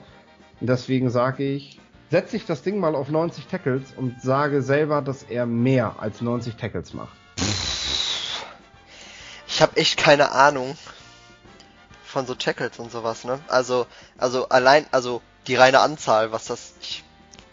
Und 0.60 0.69
deswegen 0.69 1.10
sage 1.10 1.43
ich, 1.43 1.80
setze 2.12 2.36
ich 2.36 2.45
das 2.45 2.62
Ding 2.62 2.80
mal 2.80 2.93
auf 2.93 3.10
90 3.10 3.47
Tackles 3.47 3.93
und 3.97 4.21
sage 4.21 4.62
selber, 4.62 5.02
dass 5.02 5.24
er 5.24 5.47
mehr 5.47 5.95
als 6.00 6.21
90 6.21 6.56
Tackles 6.56 6.93
macht. 6.93 7.21
Ich 9.62 9.63
habe 9.63 9.78
echt 9.78 9.97
keine 9.97 10.32
Ahnung 10.32 10.76
von 12.04 12.26
so 12.26 12.34
Tackles 12.34 12.80
und 12.80 12.91
sowas, 12.91 13.26
ne? 13.26 13.39
Also, 13.47 13.86
also 14.17 14.50
allein, 14.50 14.88
also 14.89 15.21
die 15.45 15.54
reine 15.54 15.82
Anzahl, 15.82 16.32
was 16.32 16.45
das, 16.45 16.74
ich 16.82 17.04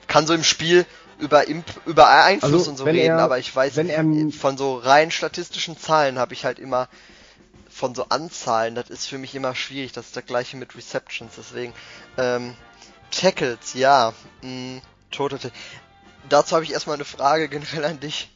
kann 0.07 0.27
so 0.27 0.33
im 0.33 0.43
Spiel 0.43 0.87
über 1.19 1.47
Imp 1.49 1.67
über 1.85 2.09
Einfluss 2.09 2.53
also, 2.53 2.71
und 2.71 2.77
so 2.79 2.85
reden, 2.85 3.19
er, 3.19 3.19
aber 3.19 3.39
ich 3.39 3.55
weiß, 3.55 3.77
er, 3.77 4.07
von 4.33 4.57
so 4.57 4.79
rein 4.79 5.11
statistischen 5.11 5.79
Zahlen 5.79 6.19
habe 6.19 6.33
ich 6.33 6.47
halt 6.47 6.59
immer 6.59 6.89
von 7.69 7.95
so 7.95 8.07
Anzahlen, 8.09 8.75
das 8.75 8.89
ist 8.89 9.05
für 9.05 9.19
mich 9.19 9.35
immer 9.35 9.55
schwierig, 9.55 9.93
das 9.93 10.07
ist 10.07 10.17
das 10.17 10.25
gleiche 10.25 10.57
mit 10.57 10.75
Receptions, 10.75 11.35
deswegen 11.37 11.75
ähm, 12.17 12.57
Tackles, 13.11 13.75
ja, 13.75 14.15
mh, 14.41 14.51
mm, 14.51 14.83
total. 15.11 15.39
Dazu 16.31 16.55
habe 16.55 16.65
ich 16.65 16.73
erstmal 16.73 16.95
eine 16.95 17.05
Frage 17.05 17.51
generell 17.51 17.85
an 17.85 18.01
dich, 18.01 18.31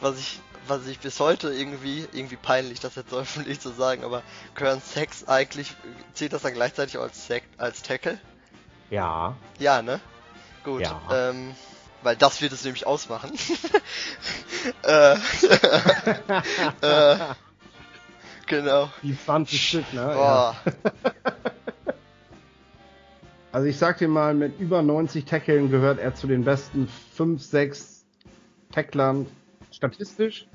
was 0.00 0.18
ich 0.18 0.40
was 0.66 0.86
ich 0.86 0.98
bis 0.98 1.20
heute 1.20 1.52
irgendwie, 1.52 2.06
irgendwie 2.12 2.36
peinlich, 2.36 2.80
das 2.80 2.94
jetzt 2.94 3.10
so 3.10 3.18
öffentlich 3.18 3.60
zu 3.60 3.70
sagen, 3.70 4.04
aber 4.04 4.22
gehören 4.54 4.80
Sex 4.80 5.28
eigentlich, 5.28 5.74
zählt 6.14 6.32
das 6.32 6.42
dann 6.42 6.54
gleichzeitig 6.54 6.98
als, 6.98 7.26
Sek 7.26 7.44
als 7.58 7.82
Tackle? 7.82 8.18
Ja. 8.90 9.36
Ja, 9.58 9.82
ne? 9.82 10.00
Gut. 10.64 10.82
Ja. 10.82 11.00
Ähm, 11.10 11.54
weil 12.02 12.16
das 12.16 12.42
wird 12.42 12.52
es 12.52 12.64
nämlich 12.64 12.86
ausmachen. 12.86 13.32
äh, 14.82 15.14
äh, 16.82 17.16
genau. 18.46 18.90
Die 19.02 19.18
20 19.18 19.68
Stück, 19.68 19.92
ne? 19.92 20.12
Boah. 20.14 20.56
Ja. 20.64 20.92
also 23.52 23.66
ich 23.66 23.78
sag 23.78 23.98
dir 23.98 24.08
mal, 24.08 24.34
mit 24.34 24.58
über 24.60 24.82
90 24.82 25.24
Tackeln 25.24 25.70
gehört 25.70 25.98
er 25.98 26.14
zu 26.14 26.26
den 26.26 26.44
besten 26.44 26.88
5, 27.16 27.42
6 27.42 28.04
Tacklern 28.70 29.26
statistisch. 29.76 30.46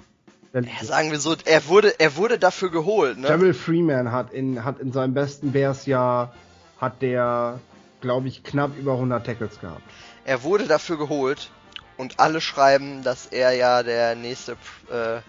Ja, 0.54 0.62
sagen 0.84 1.12
wir 1.12 1.20
so, 1.20 1.36
er 1.46 1.68
wurde, 1.68 2.00
er 2.00 2.16
wurde 2.16 2.40
dafür 2.40 2.72
geholt, 2.72 3.20
ne? 3.20 3.28
Jamal 3.28 3.54
Freeman 3.54 4.12
hat 4.12 4.34
in, 4.34 4.64
hat 4.64 4.80
in 4.80 4.92
seinem 4.92 5.14
besten 5.14 5.52
Bears-Jahr, 5.52 6.34
hat 6.80 7.02
der, 7.04 7.60
glaube 8.02 8.28
ich, 8.28 8.44
knapp 8.44 8.76
über 8.78 8.94
100 8.94 9.24
Tackles 9.24 9.60
gehabt. 9.60 9.84
Er 10.26 10.42
wurde 10.42 10.66
dafür 10.66 10.98
geholt 10.98 11.52
und 11.98 12.20
alle 12.20 12.42
schreiben, 12.42 13.04
dass 13.04 13.28
er 13.28 13.52
ja 13.54 13.84
der 13.84 14.16
nächste 14.16 14.54
äh, 14.90 15.22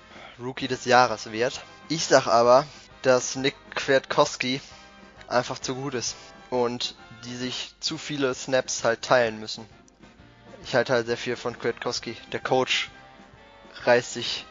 Rookie 0.42 0.68
des 0.68 0.86
Jahres 0.86 1.30
wird. 1.32 1.62
Ich 1.88 2.06
sag 2.06 2.26
aber, 2.26 2.64
dass 3.02 3.36
Nick 3.36 3.54
Kwiatkowski 3.74 4.60
einfach 5.28 5.58
zu 5.58 5.74
gut 5.74 5.94
ist 5.94 6.16
und 6.48 6.96
die 7.24 7.36
sich 7.36 7.74
zu 7.80 7.98
viele 7.98 8.34
Snaps 8.34 8.84
halt 8.84 9.02
teilen 9.02 9.38
müssen. 9.38 9.66
Ich 10.64 10.74
halte 10.74 10.94
halt 10.94 11.06
sehr 11.06 11.16
viel 11.16 11.36
von 11.36 11.58
Kwiatkowski. 11.58 12.16
Der 12.32 12.40
Coach 12.40 12.90
reißt 13.84 14.14
sich 14.14 14.46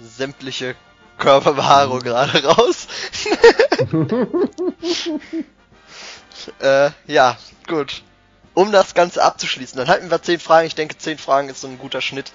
sämtliche 0.00 0.74
Körperbehaarung 1.18 1.98
mhm. 1.98 2.02
gerade 2.02 2.44
raus. 2.44 2.86
äh, 6.60 6.90
ja, 7.06 7.36
gut. 7.68 8.02
Um 8.54 8.70
das 8.70 8.94
Ganze 8.94 9.22
abzuschließen, 9.22 9.76
dann 9.76 9.88
halten 9.88 10.10
wir 10.10 10.22
10 10.22 10.38
Fragen. 10.38 10.66
Ich 10.66 10.74
denke, 10.74 10.96
10 10.96 11.18
Fragen 11.18 11.48
ist 11.48 11.60
so 11.60 11.68
ein 11.68 11.78
guter 11.78 12.00
Schnitt. 12.00 12.32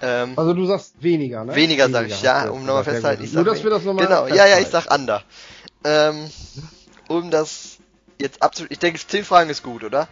Ähm, 0.00 0.32
also 0.36 0.54
du 0.54 0.66
sagst 0.66 0.94
weniger, 1.00 1.44
ne? 1.44 1.54
Weniger, 1.54 1.84
weniger 1.84 2.00
sag 2.00 2.08
ich, 2.08 2.22
ja, 2.22 2.48
um 2.48 2.66
nochmal 2.66 2.82
festzuhalten. 2.84 3.22
Ich 3.22 3.32
Nur, 3.32 3.44
dass 3.44 3.62
wir 3.62 3.70
das 3.70 3.84
nochmal 3.84 4.06
Genau, 4.06 4.26
ja, 4.26 4.46
ja, 4.46 4.58
ich 4.58 4.66
sag 4.66 4.92
under. 4.92 5.22
Ähm, 5.84 6.28
um 7.08 7.30
das 7.30 7.78
jetzt 8.18 8.42
abzuschließen, 8.42 8.72
ich 8.72 8.78
denke, 8.80 9.00
10 9.06 9.24
Fragen 9.24 9.50
ist 9.50 9.62
gut, 9.62 9.84
oder? 9.84 10.08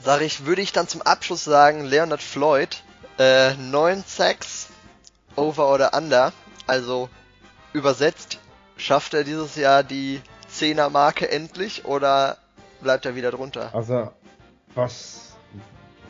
Sag 0.00 0.20
ich, 0.20 0.46
würde 0.46 0.62
ich 0.62 0.72
dann 0.72 0.86
zum 0.86 1.02
Abschluss 1.02 1.42
sagen, 1.42 1.84
Leonard 1.84 2.22
Floyd, 2.22 2.82
äh, 3.18 3.54
9 3.54 4.04
Sacks, 4.06 4.68
Over 5.36 5.72
oder 5.72 5.94
Under. 5.94 6.32
Also 6.66 7.08
übersetzt, 7.72 8.38
schafft 8.76 9.14
er 9.14 9.24
dieses 9.24 9.56
Jahr 9.56 9.82
die 9.82 10.20
10er 10.50 10.90
Marke 10.90 11.30
endlich 11.30 11.84
oder 11.84 12.38
bleibt 12.80 13.04
er 13.06 13.14
wieder 13.14 13.30
drunter? 13.30 13.70
Also, 13.72 14.12
was, 14.74 15.36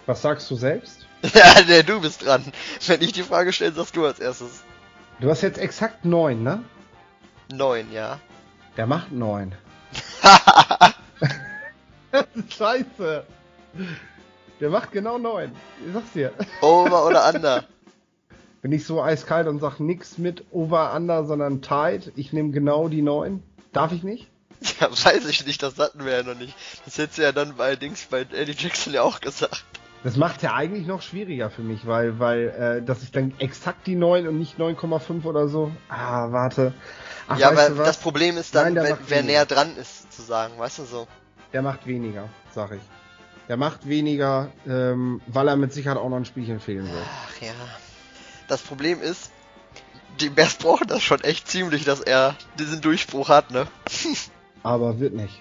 was 0.06 0.22
sagst 0.22 0.50
du 0.50 0.56
selbst? 0.56 1.06
ja, 1.34 1.62
der, 1.62 1.82
du 1.82 2.00
bist 2.00 2.24
dran. 2.24 2.44
Wenn 2.86 3.02
ich 3.02 3.12
die 3.12 3.22
Frage 3.22 3.52
stelle, 3.52 3.72
sagst 3.72 3.96
du 3.96 4.04
als 4.04 4.18
erstes. 4.18 4.62
Du 5.20 5.30
hast 5.30 5.42
jetzt 5.42 5.58
exakt 5.58 6.04
9, 6.04 6.42
ne? 6.42 6.62
9, 7.52 7.92
ja. 7.92 8.20
Der 8.76 8.86
macht 8.86 9.12
9. 9.12 9.54
Scheiße. 12.48 13.24
Der 14.60 14.70
macht 14.70 14.92
genau 14.92 15.18
9. 15.18 15.52
Ich 15.86 15.92
sag's 15.92 16.12
dir. 16.12 16.32
Over 16.60 17.06
oder 17.06 17.28
Under? 17.32 17.64
Bin 18.64 18.72
ich 18.72 18.86
so 18.86 19.02
eiskalt 19.02 19.46
und 19.46 19.58
sag 19.58 19.78
nix 19.78 20.16
mit 20.16 20.46
Over 20.50 20.94
Under, 20.94 21.26
sondern 21.26 21.60
Tight. 21.60 22.12
Ich 22.16 22.32
nehme 22.32 22.50
genau 22.50 22.88
die 22.88 23.02
9. 23.02 23.42
Darf 23.74 23.92
ich 23.92 24.02
nicht? 24.02 24.30
Ja, 24.80 24.90
weiß 24.90 25.26
ich 25.26 25.44
nicht, 25.44 25.62
das 25.62 25.78
hatten 25.78 26.06
wir 26.06 26.12
ja 26.12 26.22
noch 26.22 26.38
nicht. 26.38 26.56
Das 26.86 26.96
hättest 26.96 27.18
du 27.18 27.22
ja 27.24 27.32
dann 27.32 27.56
bei 27.56 27.76
Dings 27.76 28.06
bei 28.06 28.20
Eddie 28.22 28.54
Jackson 28.56 28.94
ja 28.94 29.02
auch 29.02 29.20
gesagt. 29.20 29.66
Das 30.02 30.16
macht 30.16 30.42
ja 30.42 30.54
eigentlich 30.54 30.86
noch 30.86 31.02
schwieriger 31.02 31.50
für 31.50 31.60
mich, 31.60 31.86
weil, 31.86 32.18
weil, 32.18 32.48
äh, 32.48 32.82
dass 32.82 33.02
ich 33.02 33.10
dann 33.12 33.34
exakt 33.38 33.86
die 33.86 33.96
9 33.96 34.26
und 34.26 34.38
nicht 34.38 34.58
9,5 34.58 35.24
oder 35.24 35.48
so. 35.48 35.70
Ah, 35.90 36.32
warte. 36.32 36.72
Ach, 37.28 37.38
ja, 37.38 37.50
aber 37.50 37.68
das 37.68 37.98
Problem 37.98 38.38
ist 38.38 38.54
dann, 38.54 38.72
Nein, 38.72 38.84
wenn, 38.84 38.96
wer 39.08 39.22
näher 39.24 39.44
dran 39.44 39.76
ist, 39.76 40.10
zu 40.10 40.22
sagen, 40.22 40.54
weißt 40.56 40.78
du 40.78 40.84
so. 40.84 41.06
Der 41.52 41.60
macht 41.60 41.86
weniger, 41.86 42.30
sag 42.54 42.72
ich. 42.72 42.82
Der 43.46 43.58
macht 43.58 43.86
weniger, 43.86 44.48
ähm, 44.66 45.20
weil 45.26 45.48
er 45.48 45.56
mit 45.56 45.74
Sicherheit 45.74 45.98
auch 45.98 46.08
noch 46.08 46.16
ein 46.16 46.24
Spielchen 46.24 46.60
fehlen 46.60 46.86
wird. 46.86 47.04
Ach 47.28 47.42
ja. 47.42 47.52
Das 48.48 48.62
Problem 48.62 49.00
ist, 49.00 49.30
die 50.20 50.28
Bears 50.28 50.54
brauchen 50.54 50.86
das 50.86 51.02
schon 51.02 51.22
echt 51.22 51.48
ziemlich, 51.48 51.84
dass 51.84 52.00
er 52.00 52.36
diesen 52.58 52.80
Durchbruch 52.80 53.28
hat, 53.28 53.50
ne? 53.50 53.66
Aber 54.62 55.00
wird 55.00 55.14
nicht. 55.14 55.40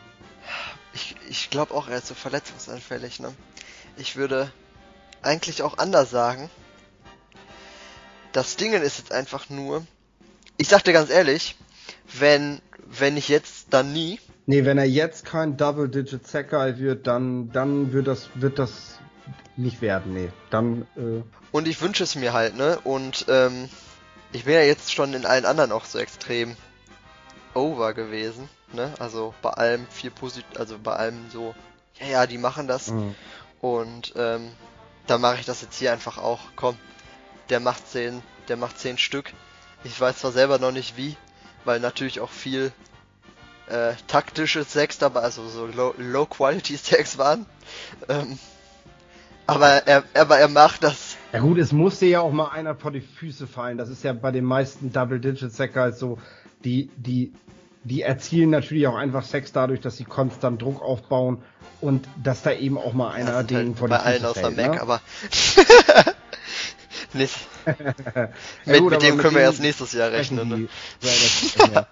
Ich, 0.94 1.16
ich 1.30 1.50
glaube 1.50 1.74
auch, 1.74 1.88
er 1.88 1.98
ist 1.98 2.08
so 2.08 2.14
verletzungsanfällig, 2.14 3.20
ne? 3.20 3.34
Ich 3.98 4.16
würde 4.16 4.52
eigentlich 5.22 5.62
auch 5.62 5.78
anders 5.78 6.10
sagen. 6.10 6.50
Das 8.32 8.56
Ding 8.56 8.74
ist 8.74 8.98
jetzt 8.98 9.12
einfach 9.12 9.50
nur, 9.50 9.86
ich 10.58 10.68
sag 10.68 10.84
dir 10.84 10.94
ganz 10.94 11.10
ehrlich, 11.10 11.56
wenn, 12.20 12.62
wenn 12.86 13.18
ich 13.18 13.30
jetzt, 13.30 13.68
dann 13.70 13.94
nie. 13.94 14.20
Nee, 14.46 14.66
wenn 14.66 14.78
er 14.78 14.86
jetzt 14.86 15.26
kein 15.26 15.56
Double-Digit 15.56 16.28
Sacker 16.28 16.78
wird, 16.78 17.08
dann, 17.08 17.52
dann 17.52 17.94
wird 17.94 18.08
das, 18.08 18.30
wird 18.36 18.60
das 18.60 19.00
nicht 19.56 19.82
werden, 19.82 20.14
nee. 20.14 20.32
Dann, 20.50 20.88
äh 20.96 21.24
Und 21.52 21.68
ich 21.68 21.82
wünsche 21.82 22.04
es 22.04 22.16
mir 22.16 22.34
halt, 22.34 22.56
ne? 22.56 22.80
Und, 22.84 23.26
ähm, 23.30 23.70
ich 24.32 24.46
bin 24.46 24.54
ja 24.56 24.62
jetzt 24.62 24.94
schon 24.94 25.14
in 25.14 25.26
allen 25.26 25.46
anderen 25.46 25.72
auch 25.72 25.86
so 25.86 26.00
extrem 26.00 26.56
over 27.54 27.94
gewesen, 27.94 28.50
ne? 28.74 28.94
Also 29.00 29.34
bei 29.42 29.52
allem 29.52 29.88
viel 29.88 30.12
positiv, 30.12 30.46
also 30.58 30.78
bei 30.80 30.96
allem 30.96 31.30
so, 31.32 31.54
ja, 32.00 32.08
ja, 32.08 32.28
die 32.28 32.38
machen 32.38 32.68
das. 32.68 32.90
Mhm. 32.90 33.16
Und 33.62 34.14
ähm, 34.16 34.52
da 35.08 35.18
mache 35.18 35.40
ich 35.40 35.46
das 35.46 35.62
jetzt 35.62 35.78
hier 35.78 35.94
einfach 35.94 36.18
auch. 36.18 36.40
Komm, 36.56 36.78
der 37.50 37.60
macht 37.60 37.88
zehn, 37.88 38.22
der 38.48 38.58
macht 38.58 38.80
zehn 38.80 38.98
Stück. 38.98 39.34
Ich 39.84 40.00
weiß 40.00 40.20
zwar 40.20 40.32
selber 40.32 40.60
noch 40.60 40.72
nicht 40.72 40.98
wie, 40.98 41.16
weil 41.66 41.80
natürlich 41.80 42.20
auch 42.20 42.32
viel 42.32 42.72
äh, 43.68 43.94
taktische 44.08 44.64
Sex 44.64 44.98
dabei, 44.98 45.22
also 45.22 45.48
so 45.48 45.68
Low-Quality-Sex 45.98 47.18
waren. 47.18 47.46
Ähm, 48.10 48.40
aber 49.48 49.88
er, 49.88 50.04
aber 50.14 50.38
er 50.38 50.48
macht 50.48 50.84
das. 50.84 51.18
Ja 51.32 51.40
gut, 51.40 51.58
es 51.58 51.72
musste 51.72 52.06
ja 52.06 52.22
auch 52.22 52.32
mal 52.32 52.50
einer 52.50 52.76
vor 52.76 52.92
die 52.92 53.02
Füße 53.02 53.48
fallen. 53.48 53.78
Das 53.78 53.90
ist 53.90 54.04
ja 54.04 54.14
bei 54.14 54.32
den 54.32 54.46
meisten 54.46 54.92
Double-Digit-Sacker 54.92 55.82
halt 55.82 55.98
so, 55.98 56.20
die, 56.64 56.90
die, 56.96 57.34
die 57.84 58.02
erzielen 58.04 58.52
natürlich 58.52 58.88
auch 58.88 58.96
einfach 58.96 59.24
Sex 59.24 59.52
dadurch, 59.52 59.82
dass 59.82 59.98
sie 59.98 60.06
konstant 60.06 60.62
Druck 60.62 60.82
aufbauen 60.82 61.42
und 61.82 62.08
dass 62.24 62.44
da 62.44 62.52
eben 62.52 62.78
auch 62.78 62.94
mal 62.94 63.12
einer 63.12 63.32
ja, 63.32 63.44
den 63.44 63.58
halt 63.58 63.78
von 63.78 63.90
Bei 63.90 64.00
allen 64.00 64.24
außer 64.24 64.52
Mac, 64.52 64.72
ne? 64.72 64.82
aber 64.82 65.02
nicht. 67.14 67.36
ja, 67.66 68.30
mit, 68.66 68.80
gut, 68.80 68.92
mit 68.92 69.02
dem 69.02 69.18
können 69.18 69.36
wir 69.36 69.42
erst 69.42 69.60
nächstes 69.60 69.92
Jahr 69.92 70.12
rechnen. 70.12 70.48
Ne? 70.48 70.68
ja, 71.02 71.12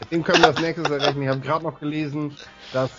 mit 0.00 0.10
dem 0.10 0.24
können 0.24 0.42
wir 0.42 0.48
erst 0.48 0.60
nächstes 0.60 0.88
Jahr 0.88 1.00
rechnen. 1.00 1.22
Ich 1.22 1.28
habe 1.28 1.40
gerade 1.40 1.64
noch 1.64 1.78
gelesen, 1.78 2.36
dass 2.72 2.90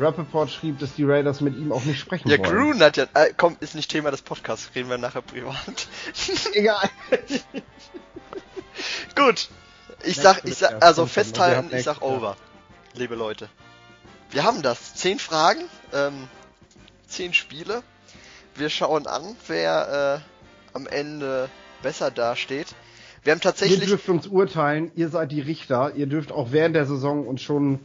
Rappaport 0.00 0.50
schrieb, 0.50 0.78
dass 0.78 0.94
die 0.94 1.04
Raiders 1.04 1.40
mit 1.40 1.56
ihm 1.56 1.72
auch 1.72 1.84
nicht 1.84 2.00
sprechen 2.00 2.28
ja, 2.28 2.38
wollen. 2.38 2.48
Ja, 2.48 2.62
Grun 2.62 2.80
hat 2.80 2.96
ja. 2.96 3.04
Äh, 3.14 3.32
komm, 3.36 3.56
ist 3.60 3.74
nicht 3.74 3.90
Thema 3.90 4.10
des 4.10 4.22
Podcasts. 4.22 4.70
Reden 4.74 4.88
wir 4.88 4.98
nachher 4.98 5.22
privat. 5.22 5.88
Egal. 6.54 6.88
Gut. 9.14 9.48
Ich 10.02 10.16
sag, 10.16 10.44
ich 10.44 10.56
sag, 10.56 10.82
also 10.82 11.06
festhalten, 11.06 11.74
ich 11.76 11.84
sag 11.84 12.00
over. 12.00 12.36
Liebe 12.94 13.14
Leute. 13.14 13.48
Wir 14.30 14.44
haben 14.44 14.62
das. 14.62 14.94
Zehn 14.94 15.18
Fragen, 15.18 15.60
ähm, 15.92 16.28
zehn 17.06 17.34
Spiele. 17.34 17.82
Wir 18.54 18.70
schauen 18.70 19.06
an, 19.06 19.36
wer 19.46 20.22
äh, 20.24 20.76
am 20.76 20.86
Ende 20.86 21.48
besser 21.82 22.10
dasteht. 22.10 22.74
Wir 23.22 23.32
haben 23.32 23.40
tatsächlich. 23.40 23.80
Ihr 23.80 23.86
dürft 23.86 24.08
uns 24.08 24.26
urteilen, 24.26 24.90
ihr 24.94 25.08
seid 25.08 25.32
die 25.32 25.40
Richter. 25.40 25.94
Ihr 25.94 26.06
dürft 26.06 26.32
auch 26.32 26.52
während 26.52 26.74
der 26.74 26.86
Saison 26.86 27.26
uns 27.26 27.42
schon 27.42 27.80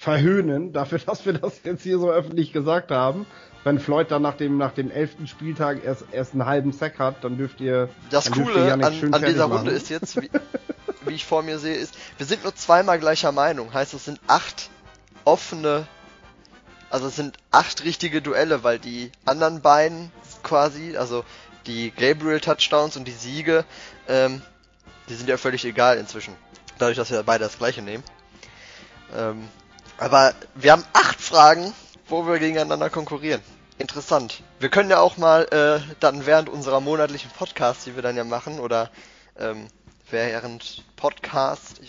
verhöhnen, 0.00 0.72
dafür, 0.72 0.98
dass 1.06 1.26
wir 1.26 1.34
das 1.34 1.60
jetzt 1.62 1.82
hier 1.82 1.98
so 1.98 2.10
öffentlich 2.10 2.52
gesagt 2.52 2.90
haben. 2.90 3.26
Wenn 3.62 3.78
Floyd 3.78 4.10
dann 4.10 4.22
nach 4.22 4.38
dem, 4.38 4.56
nach 4.56 4.72
dem 4.72 4.90
elften 4.90 5.26
Spieltag 5.26 5.84
erst, 5.84 6.04
erst 6.12 6.32
einen 6.32 6.46
halben 6.46 6.72
Sack 6.72 6.98
hat, 6.98 7.22
dann 7.22 7.36
dürft 7.36 7.60
ihr. 7.60 7.90
Das 8.08 8.30
Coole 8.30 8.72
an, 8.72 8.82
an 8.82 9.22
dieser 9.22 9.48
machen. 9.48 9.58
Runde 9.58 9.72
ist 9.72 9.90
jetzt, 9.90 10.16
wie, 10.16 10.30
wie 11.04 11.12
ich 11.12 11.26
vor 11.26 11.42
mir 11.42 11.58
sehe, 11.58 11.74
ist, 11.74 11.94
wir 12.16 12.24
sind 12.24 12.42
nur 12.42 12.54
zweimal 12.54 12.98
gleicher 12.98 13.32
Meinung. 13.32 13.74
Heißt, 13.74 13.92
es 13.92 14.06
sind 14.06 14.18
acht 14.26 14.70
offene, 15.26 15.86
also 16.88 17.08
es 17.08 17.16
sind 17.16 17.36
acht 17.50 17.84
richtige 17.84 18.22
Duelle, 18.22 18.64
weil 18.64 18.78
die 18.78 19.12
anderen 19.26 19.60
beiden 19.60 20.10
quasi, 20.42 20.96
also 20.96 21.22
die 21.66 21.90
Gabriel 21.90 22.40
Touchdowns 22.40 22.96
und 22.96 23.06
die 23.06 23.12
Siege, 23.12 23.66
ähm, 24.08 24.40
die 25.10 25.14
sind 25.14 25.28
ja 25.28 25.36
völlig 25.36 25.66
egal 25.66 25.98
inzwischen. 25.98 26.34
Dadurch, 26.78 26.96
dass 26.96 27.10
wir 27.10 27.22
beide 27.22 27.44
das 27.44 27.58
gleiche 27.58 27.82
nehmen. 27.82 28.02
Ähm, 29.14 29.46
aber 30.00 30.34
wir 30.54 30.72
haben 30.72 30.84
acht 30.92 31.20
Fragen, 31.20 31.72
wo 32.08 32.26
wir 32.26 32.38
gegeneinander 32.38 32.90
konkurrieren. 32.90 33.40
Interessant. 33.78 34.42
Wir 34.58 34.68
können 34.68 34.90
ja 34.90 34.98
auch 34.98 35.16
mal 35.16 35.44
äh, 35.52 35.94
dann 36.00 36.26
während 36.26 36.48
unserer 36.48 36.80
monatlichen 36.80 37.30
Podcasts, 37.30 37.84
die 37.84 37.94
wir 37.94 38.02
dann 38.02 38.16
ja 38.16 38.24
machen, 38.24 38.58
oder 38.58 38.90
ähm, 39.38 39.68
während 40.10 40.84
Podcast, 40.96 41.80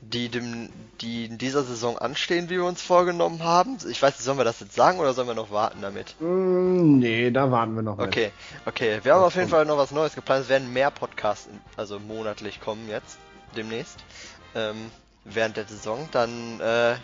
die, 0.00 0.28
dem, 0.28 0.70
die 1.00 1.26
in 1.26 1.38
dieser 1.38 1.62
Saison 1.62 1.98
anstehen, 1.98 2.48
wie 2.48 2.56
wir 2.56 2.64
uns 2.64 2.82
vorgenommen 2.82 3.42
haben. 3.44 3.76
Ich 3.88 4.00
weiß 4.00 4.14
nicht, 4.14 4.24
sollen 4.24 4.38
wir 4.38 4.44
das 4.44 4.60
jetzt 4.60 4.74
sagen 4.74 4.98
oder 4.98 5.12
sollen 5.12 5.28
wir 5.28 5.34
noch 5.34 5.50
warten 5.50 5.80
damit? 5.82 6.16
Mm, 6.20 6.98
nee, 6.98 7.30
da 7.30 7.50
warten 7.50 7.74
wir 7.74 7.82
noch. 7.82 7.98
Okay, 7.98 8.32
mit. 8.54 8.66
okay. 8.66 9.00
Wir 9.02 9.14
haben 9.14 9.22
auf 9.22 9.34
jeden 9.34 9.48
Fall 9.48 9.66
noch 9.66 9.76
was 9.76 9.90
Neues 9.90 10.14
geplant. 10.14 10.44
Es 10.44 10.48
werden 10.48 10.72
mehr 10.72 10.90
Podcasts, 10.90 11.48
also 11.76 11.98
monatlich 11.98 12.60
kommen 12.60 12.88
jetzt, 12.88 13.18
demnächst, 13.56 13.98
ähm, 14.54 14.90
während 15.24 15.56
der 15.56 15.66
Saison. 15.66 16.08
Dann, 16.12 16.60
äh, 16.60 16.94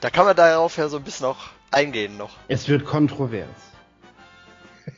da 0.00 0.10
kann 0.10 0.26
man 0.26 0.36
darauf 0.36 0.76
ja 0.76 0.88
so 0.88 0.96
ein 0.98 1.04
bisschen 1.04 1.26
noch 1.26 1.50
eingehen 1.70 2.16
noch. 2.16 2.36
Es 2.48 2.68
wird 2.68 2.84
kontrovers. 2.84 3.48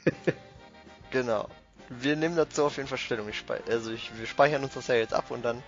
genau. 1.10 1.48
Wir 1.88 2.16
nehmen 2.16 2.36
dazu 2.36 2.64
auf 2.64 2.76
jeden 2.76 2.88
Fall 2.88 2.98
Stellung. 2.98 3.28
Ich 3.28 3.44
also 3.68 3.90
ich, 3.90 4.12
wir 4.16 4.26
speichern 4.26 4.62
uns 4.62 4.74
das 4.74 4.86
ja 4.86 4.94
jetzt 4.94 5.14
ab 5.14 5.30
und 5.30 5.42
dann 5.42 5.62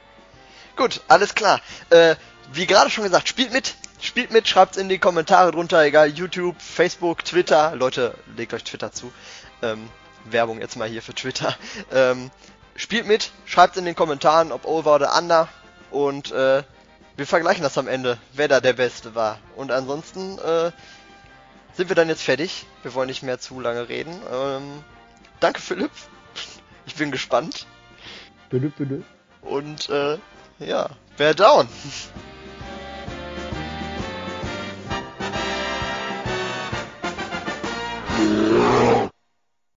Gut, 0.76 1.00
alles 1.08 1.34
klar. 1.34 1.60
Äh, 1.90 2.16
wie 2.52 2.66
gerade 2.66 2.90
schon 2.90 3.04
gesagt, 3.04 3.28
spielt 3.28 3.52
mit. 3.52 3.74
Spielt 4.00 4.32
mit, 4.32 4.48
schreibt's 4.48 4.76
in 4.76 4.88
die 4.88 4.98
Kommentare 4.98 5.52
drunter, 5.52 5.84
egal, 5.84 6.08
YouTube, 6.08 6.60
Facebook, 6.60 7.24
Twitter. 7.24 7.76
Leute, 7.76 8.14
legt 8.36 8.52
euch 8.52 8.64
Twitter 8.64 8.90
zu. 8.90 9.12
Ähm, 9.62 9.88
Werbung 10.24 10.60
jetzt 10.60 10.76
mal 10.76 10.88
hier 10.88 11.02
für 11.02 11.14
Twitter. 11.14 11.56
Ähm, 11.92 12.30
spielt 12.74 13.06
mit, 13.06 13.30
schreibt's 13.44 13.76
in 13.76 13.84
den 13.84 13.94
Kommentaren, 13.94 14.50
ob 14.50 14.64
Over 14.64 14.96
oder 14.96 15.16
Under. 15.16 15.48
Und 15.90 16.32
äh, 16.32 16.62
wir 17.16 17.26
vergleichen 17.26 17.62
das 17.62 17.78
am 17.78 17.88
Ende, 17.88 18.18
wer 18.32 18.48
da 18.48 18.60
der 18.60 18.72
Beste 18.72 19.14
war. 19.14 19.38
Und 19.56 19.70
ansonsten 19.70 20.38
äh, 20.38 20.70
sind 21.74 21.88
wir 21.88 21.96
dann 21.96 22.08
jetzt 22.08 22.22
fertig. 22.22 22.66
Wir 22.82 22.94
wollen 22.94 23.08
nicht 23.08 23.22
mehr 23.22 23.38
zu 23.38 23.60
lange 23.60 23.88
reden. 23.88 24.14
Ähm, 24.32 24.84
danke, 25.40 25.60
Philipp. 25.60 25.90
Ich 26.84 26.96
bin 26.96 27.12
gespannt. 27.12 27.68
Bitte, 28.50 28.72
bitte. 28.76 29.04
Und 29.40 29.88
äh, 29.88 30.18
ja, 30.58 30.90
Bear 31.16 31.32
Down. 31.32 31.68